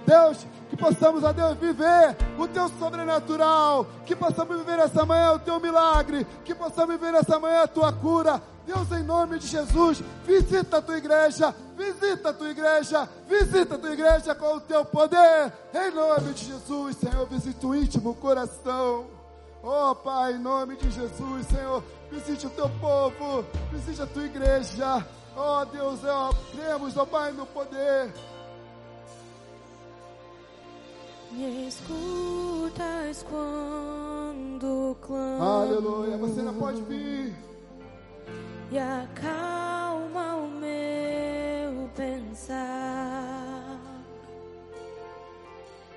Deus, 0.05 0.47
que 0.77 0.83
possamos, 0.83 1.23
ó 1.23 1.33
Deus, 1.33 1.57
viver 1.57 2.15
o 2.37 2.47
teu 2.47 2.69
sobrenatural, 2.69 3.87
que 4.05 4.15
possamos 4.15 4.57
viver 4.57 4.77
essa 4.77 5.03
manhã 5.05 5.33
o 5.33 5.39
teu 5.39 5.59
milagre, 5.59 6.25
que 6.45 6.53
possamos 6.53 6.95
viver 6.95 7.15
essa 7.15 7.39
manhã 7.39 7.63
a 7.63 7.67
tua 7.67 7.91
cura. 7.91 8.41
Deus, 8.65 8.91
em 8.91 9.03
nome 9.03 9.39
de 9.39 9.47
Jesus, 9.47 10.03
visita 10.23 10.77
a 10.77 10.81
tua 10.81 10.97
igreja, 10.97 11.55
visita 11.75 12.29
a 12.29 12.33
tua 12.33 12.49
igreja, 12.49 13.09
visita 13.27 13.75
a 13.75 13.77
tua 13.77 13.91
igreja 13.91 14.35
com 14.35 14.55
o 14.57 14.61
teu 14.61 14.85
poder, 14.85 15.51
em 15.73 15.91
nome 15.91 16.33
de 16.33 16.45
Jesus, 16.45 16.97
Senhor, 16.97 17.25
visita 17.27 17.65
o 17.65 17.75
íntimo 17.75 18.13
coração. 18.15 19.05
Oh 19.63 19.95
Pai, 19.95 20.33
em 20.33 20.39
nome 20.39 20.75
de 20.75 20.91
Jesus, 20.91 21.47
Senhor, 21.47 21.83
visite 22.11 22.45
o 22.45 22.51
teu 22.51 22.69
povo, 22.79 23.43
visite 23.71 24.01
a 24.01 24.05
tua 24.05 24.25
igreja. 24.25 25.05
Oh 25.35 25.65
Deus, 25.65 25.99
ó, 26.03 26.31
cremos, 26.51 26.95
ó 26.95 27.05
Pai, 27.05 27.31
no 27.31 27.45
poder. 27.47 28.13
Me 31.31 31.67
escutas 31.67 33.23
quando 33.29 34.95
clamo. 35.01 35.43
Aleluia, 35.43 36.17
você 36.17 36.41
não 36.41 36.53
pode 36.53 36.81
vir. 36.83 37.35
E 38.71 38.79
acalma 38.79 40.35
o 40.35 40.47
meu 40.47 41.89
pensar. 41.95 43.79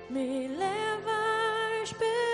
Me 0.09 0.47
levas 0.47 1.93
pelo 1.93 2.30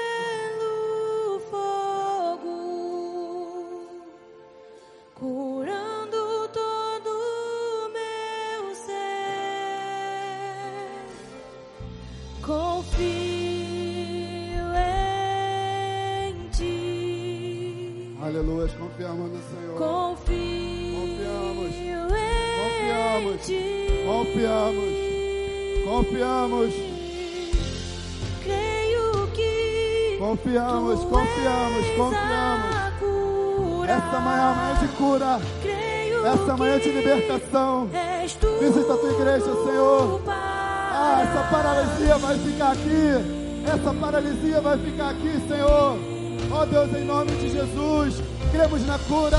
Aleluia, 18.38 18.70
confiamos 18.78 19.32
no 19.32 19.40
Senhor. 19.50 19.78
Confio 19.80 20.38
confiamos. 20.94 21.74
em 21.74 21.98
confiamos. 22.62 23.42
ti. 23.48 23.88
Confiamos. 24.06 24.92
Confiamos. 25.88 26.74
Creio 28.44 29.28
que 29.34 30.18
confiamos, 30.20 31.00
confiamos, 31.06 31.88
confiamos. 31.98 32.78
Essa 33.90 34.20
manhã 34.20 34.52
é 34.52 34.56
manhã 34.56 34.80
de 34.82 34.88
cura. 34.90 35.40
Essa 36.32 36.58
manhã 36.58 36.80
de 36.80 36.92
libertação. 36.92 37.90
Visita 38.60 38.94
a 38.94 38.98
tua 38.98 39.14
igreja, 39.14 39.52
Senhor. 39.66 40.22
Ah, 40.28 41.24
essa 41.24 41.42
paralisia 41.50 42.18
vai 42.20 42.38
ficar 42.38 42.72
aqui. 42.74 43.66
Essa 43.66 43.94
paralisia 43.96 44.62
vai 44.62 44.78
ficar 44.78 45.10
aqui, 45.10 45.42
Senhor. 45.48 46.17
Ó 46.50 46.62
oh, 46.62 46.66
Deus, 46.66 46.94
em 46.96 47.04
nome 47.04 47.32
de 47.32 47.50
Jesus, 47.50 48.24
cremos 48.52 48.86
na 48.86 48.98
cura. 49.00 49.38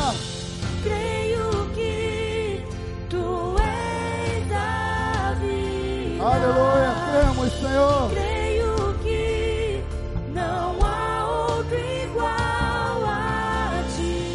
Creio 0.83 1.71
que 1.75 2.63
tu 3.09 3.57
és 3.59 4.53
a 4.53 5.33
vida. 5.41 6.23
Aleluia, 6.23 6.95
cremos, 7.11 7.53
Senhor. 7.55 8.11
Creio 8.11 8.95
que 9.03 9.83
não 10.35 10.79
há 10.85 11.27
outro 11.49 11.79
igual 11.79 13.05
a 13.07 13.83
ti. 13.97 14.29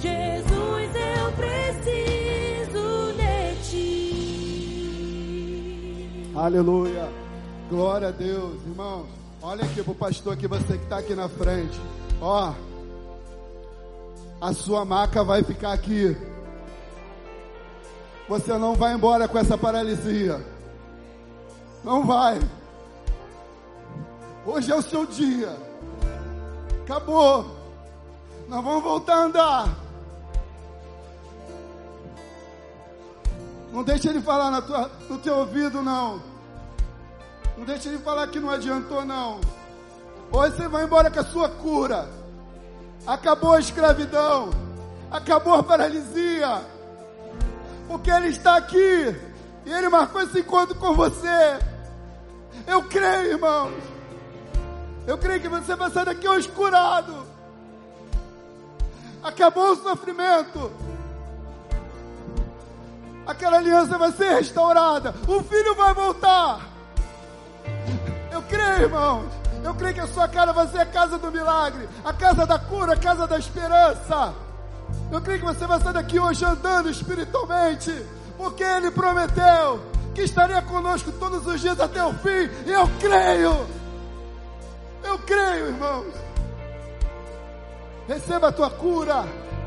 Jesus, 0.00 0.90
eu 0.96 1.32
preciso 1.32 3.12
de 3.16 3.54
ti. 3.70 5.12
Aleluia. 6.34 7.08
Glória 7.70 8.08
a 8.08 8.10
Deus, 8.10 8.60
irmãos. 8.66 9.13
Olha 9.54 9.66
aqui 9.66 9.84
pro 9.84 9.94
pastor 9.94 10.32
aqui, 10.32 10.48
você 10.48 10.76
que 10.76 10.82
está 10.82 10.98
aqui 10.98 11.14
na 11.14 11.28
frente. 11.28 11.80
Ó, 12.20 12.52
a 14.40 14.52
sua 14.52 14.84
maca 14.84 15.22
vai 15.22 15.44
ficar 15.44 15.72
aqui. 15.72 16.16
Você 18.28 18.58
não 18.58 18.74
vai 18.74 18.94
embora 18.94 19.28
com 19.28 19.38
essa 19.38 19.56
paralisia. 19.56 20.44
Não 21.84 22.04
vai. 22.04 22.40
Hoje 24.44 24.72
é 24.72 24.74
o 24.74 24.82
seu 24.82 25.06
dia. 25.06 25.56
Acabou. 26.82 27.46
Nós 28.48 28.64
vamos 28.64 28.82
voltar 28.82 29.14
a 29.14 29.24
andar. 29.26 29.76
Não 33.72 33.84
deixe 33.84 34.08
ele 34.08 34.20
falar 34.20 34.60
tua, 34.62 34.90
no 35.08 35.16
teu 35.18 35.36
ouvido, 35.36 35.80
não. 35.80 36.33
Não 37.56 37.64
deixe 37.64 37.88
ele 37.88 37.98
falar 37.98 38.26
que 38.28 38.40
não 38.40 38.50
adiantou, 38.50 39.04
não. 39.04 39.40
Hoje 40.32 40.56
você 40.56 40.68
vai 40.68 40.84
embora 40.84 41.10
com 41.10 41.20
a 41.20 41.24
sua 41.24 41.48
cura. 41.48 42.08
Acabou 43.06 43.52
a 43.52 43.60
escravidão. 43.60 44.50
Acabou 45.10 45.54
a 45.54 45.62
paralisia. 45.62 46.62
Porque 47.86 48.10
Ele 48.10 48.28
está 48.28 48.56
aqui. 48.56 49.16
E 49.64 49.72
Ele 49.72 49.88
marcou 49.88 50.22
esse 50.22 50.40
encontro 50.40 50.74
com 50.74 50.94
você. 50.94 51.58
Eu 52.66 52.82
creio, 52.82 53.32
irmãos. 53.32 53.72
Eu 55.06 55.18
creio 55.18 55.40
que 55.40 55.48
você 55.48 55.76
vai 55.76 55.90
sair 55.90 56.06
daqui 56.06 56.26
hoje 56.26 56.48
curado. 56.48 57.26
Acabou 59.22 59.72
o 59.72 59.76
sofrimento. 59.76 60.72
Aquela 63.26 63.58
aliança 63.58 63.96
vai 63.96 64.12
ser 64.12 64.34
restaurada. 64.34 65.14
O 65.28 65.42
filho 65.44 65.74
vai 65.76 65.94
voltar. 65.94 66.73
Creio, 68.48 68.82
irmãos. 68.82 69.26
Eu 69.62 69.74
creio 69.74 69.94
que 69.94 70.00
a 70.00 70.06
sua 70.06 70.28
casa 70.28 70.52
vai 70.52 70.68
ser 70.68 70.78
a 70.78 70.86
casa 70.86 71.16
do 71.16 71.32
milagre, 71.32 71.88
a 72.04 72.12
casa 72.12 72.46
da 72.46 72.58
cura, 72.58 72.92
a 72.92 72.96
casa 72.96 73.26
da 73.26 73.38
esperança. 73.38 74.34
Eu 75.10 75.20
creio 75.22 75.40
que 75.40 75.46
você 75.46 75.66
vai 75.66 75.80
sair 75.80 75.94
daqui 75.94 76.18
hoje 76.18 76.44
andando 76.44 76.90
espiritualmente, 76.90 78.04
porque 78.36 78.62
Ele 78.62 78.90
prometeu 78.90 79.80
que 80.14 80.22
estaria 80.22 80.60
conosco 80.62 81.10
todos 81.12 81.46
os 81.46 81.60
dias 81.60 81.80
até 81.80 82.04
o 82.04 82.12
fim. 82.14 82.50
E 82.66 82.72
eu 82.72 82.88
creio. 83.00 83.66
Eu 85.02 85.18
creio, 85.20 85.68
irmãos. 85.68 86.14
Receba 88.06 88.48
a 88.48 88.52
tua 88.52 88.70
cura. 88.70 89.24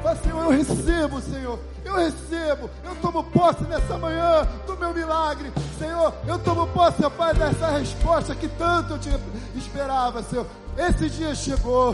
Fala, 0.07 0.15
Senhor, 0.15 0.43
eu 0.43 0.49
recebo, 0.49 1.21
Senhor. 1.21 1.59
Eu 1.83 1.95
recebo. 1.95 2.69
Eu 2.81 2.95
tomo 3.01 3.23
posse 3.25 3.63
nessa 3.63 3.97
manhã 3.97 4.47
do 4.65 4.77
meu 4.77 4.93
milagre. 4.93 5.51
Senhor, 5.77 6.13
eu 6.25 6.39
tomo 6.39 6.65
posse, 6.67 7.03
ó 7.03 7.09
Pai, 7.09 7.33
dessa 7.33 7.67
resposta 7.67 8.33
que 8.33 8.47
tanto 8.47 8.93
eu 8.93 8.99
te 8.99 9.09
esperava, 9.55 10.23
Senhor. 10.23 10.45
Esse 10.77 11.09
dia 11.09 11.35
chegou. 11.35 11.93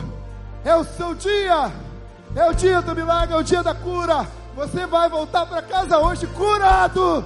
É 0.64 0.76
o 0.76 0.84
seu 0.84 1.16
dia. 1.16 1.72
É 2.36 2.45
o 2.45 2.53
dia 2.53 2.82
do 2.84 2.95
milagre, 2.95 3.34
é 3.34 3.38
o 3.38 3.43
dia 3.43 3.64
da 3.64 3.74
cura. 3.74 4.28
Você 4.55 4.86
vai 4.86 5.09
voltar 5.09 5.47
para 5.47 5.64
casa 5.64 5.97
hoje 5.97 6.28
curado. 6.28 7.26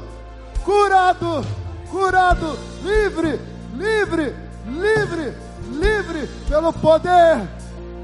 Curado. 0.64 1.46
Curado. 1.92 2.58
Livre. 2.82 3.42
Livre. 3.74 4.36
Livre. 4.66 5.34
Livre 5.70 6.28
pelo 6.48 6.72
poder 6.72 7.46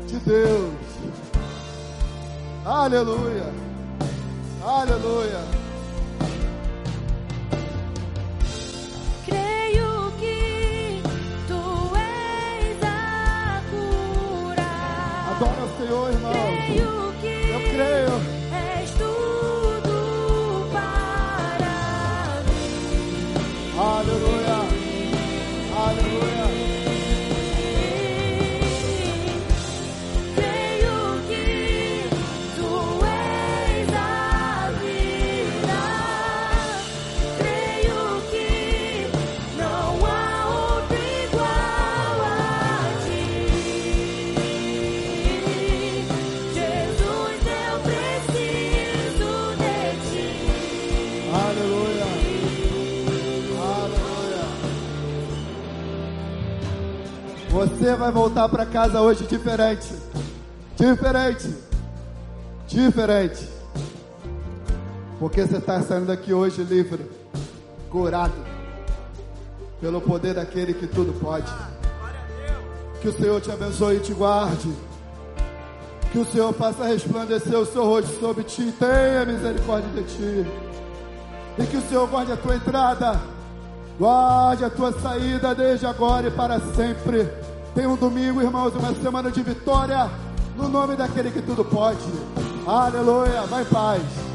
de 0.05 0.17
Deus. 0.17 0.82
Aleluia. 2.65 3.51
Aleluia. 4.65 5.41
Creio 9.25 10.11
que 10.17 11.01
tu 11.45 11.91
és 11.97 12.83
a 12.83 13.61
cura. 13.69 14.69
Adora 15.31 15.63
o 15.65 15.77
Senhor, 15.77 16.09
irmão. 16.13 16.52
Você 57.93 57.99
vai 57.99 58.11
voltar 58.11 58.49
para 58.49 58.65
casa 58.65 59.01
hoje 59.01 59.23
diferente. 59.27 59.87
Diferente. 60.75 61.55
Diferente. 62.67 63.47
Porque 65.19 65.45
você 65.45 65.57
está 65.57 65.79
saindo 65.79 66.07
daqui 66.07 66.33
hoje 66.33 66.63
livre, 66.63 67.05
curado, 67.91 68.33
pelo 69.79 70.01
poder 70.01 70.33
daquele 70.33 70.73
que 70.73 70.87
tudo 70.87 71.13
pode. 71.19 71.45
Que 72.99 73.09
o 73.09 73.13
Senhor 73.13 73.39
te 73.39 73.51
abençoe 73.51 73.97
e 73.97 73.99
te 73.99 74.11
guarde. 74.11 74.73
Que 76.11 76.17
o 76.17 76.25
Senhor 76.25 76.51
faça 76.51 76.85
resplandecer 76.85 77.59
o 77.59 77.65
seu 77.67 77.85
rosto 77.85 78.19
sobre 78.19 78.43
ti 78.43 78.69
e 78.69 78.71
tenha 78.71 79.23
misericórdia 79.23 80.01
de 80.01 80.03
ti. 80.09 80.51
E 81.59 81.65
que 81.67 81.77
o 81.77 81.81
Senhor 81.87 82.07
guarde 82.07 82.31
a 82.31 82.37
tua 82.37 82.55
entrada, 82.55 83.21
guarde 83.99 84.65
a 84.65 84.69
tua 84.71 84.91
saída 84.99 85.53
desde 85.53 85.85
agora 85.85 86.27
e 86.29 86.31
para 86.31 86.59
sempre. 86.59 87.42
Tem 87.73 87.87
um 87.87 87.95
domingo, 87.95 88.39
irmãos, 88.39 88.75
uma 88.75 88.93
semana 88.93 89.31
de 89.31 89.41
vitória, 89.41 90.07
no 90.55 90.69
nome 90.69 90.95
daquele 90.95 91.31
que 91.31 91.41
tudo 91.41 91.65
pode. 91.65 92.05
Aleluia, 92.67 93.41
vai 93.47 93.63
em 93.63 93.65
paz. 93.65 94.32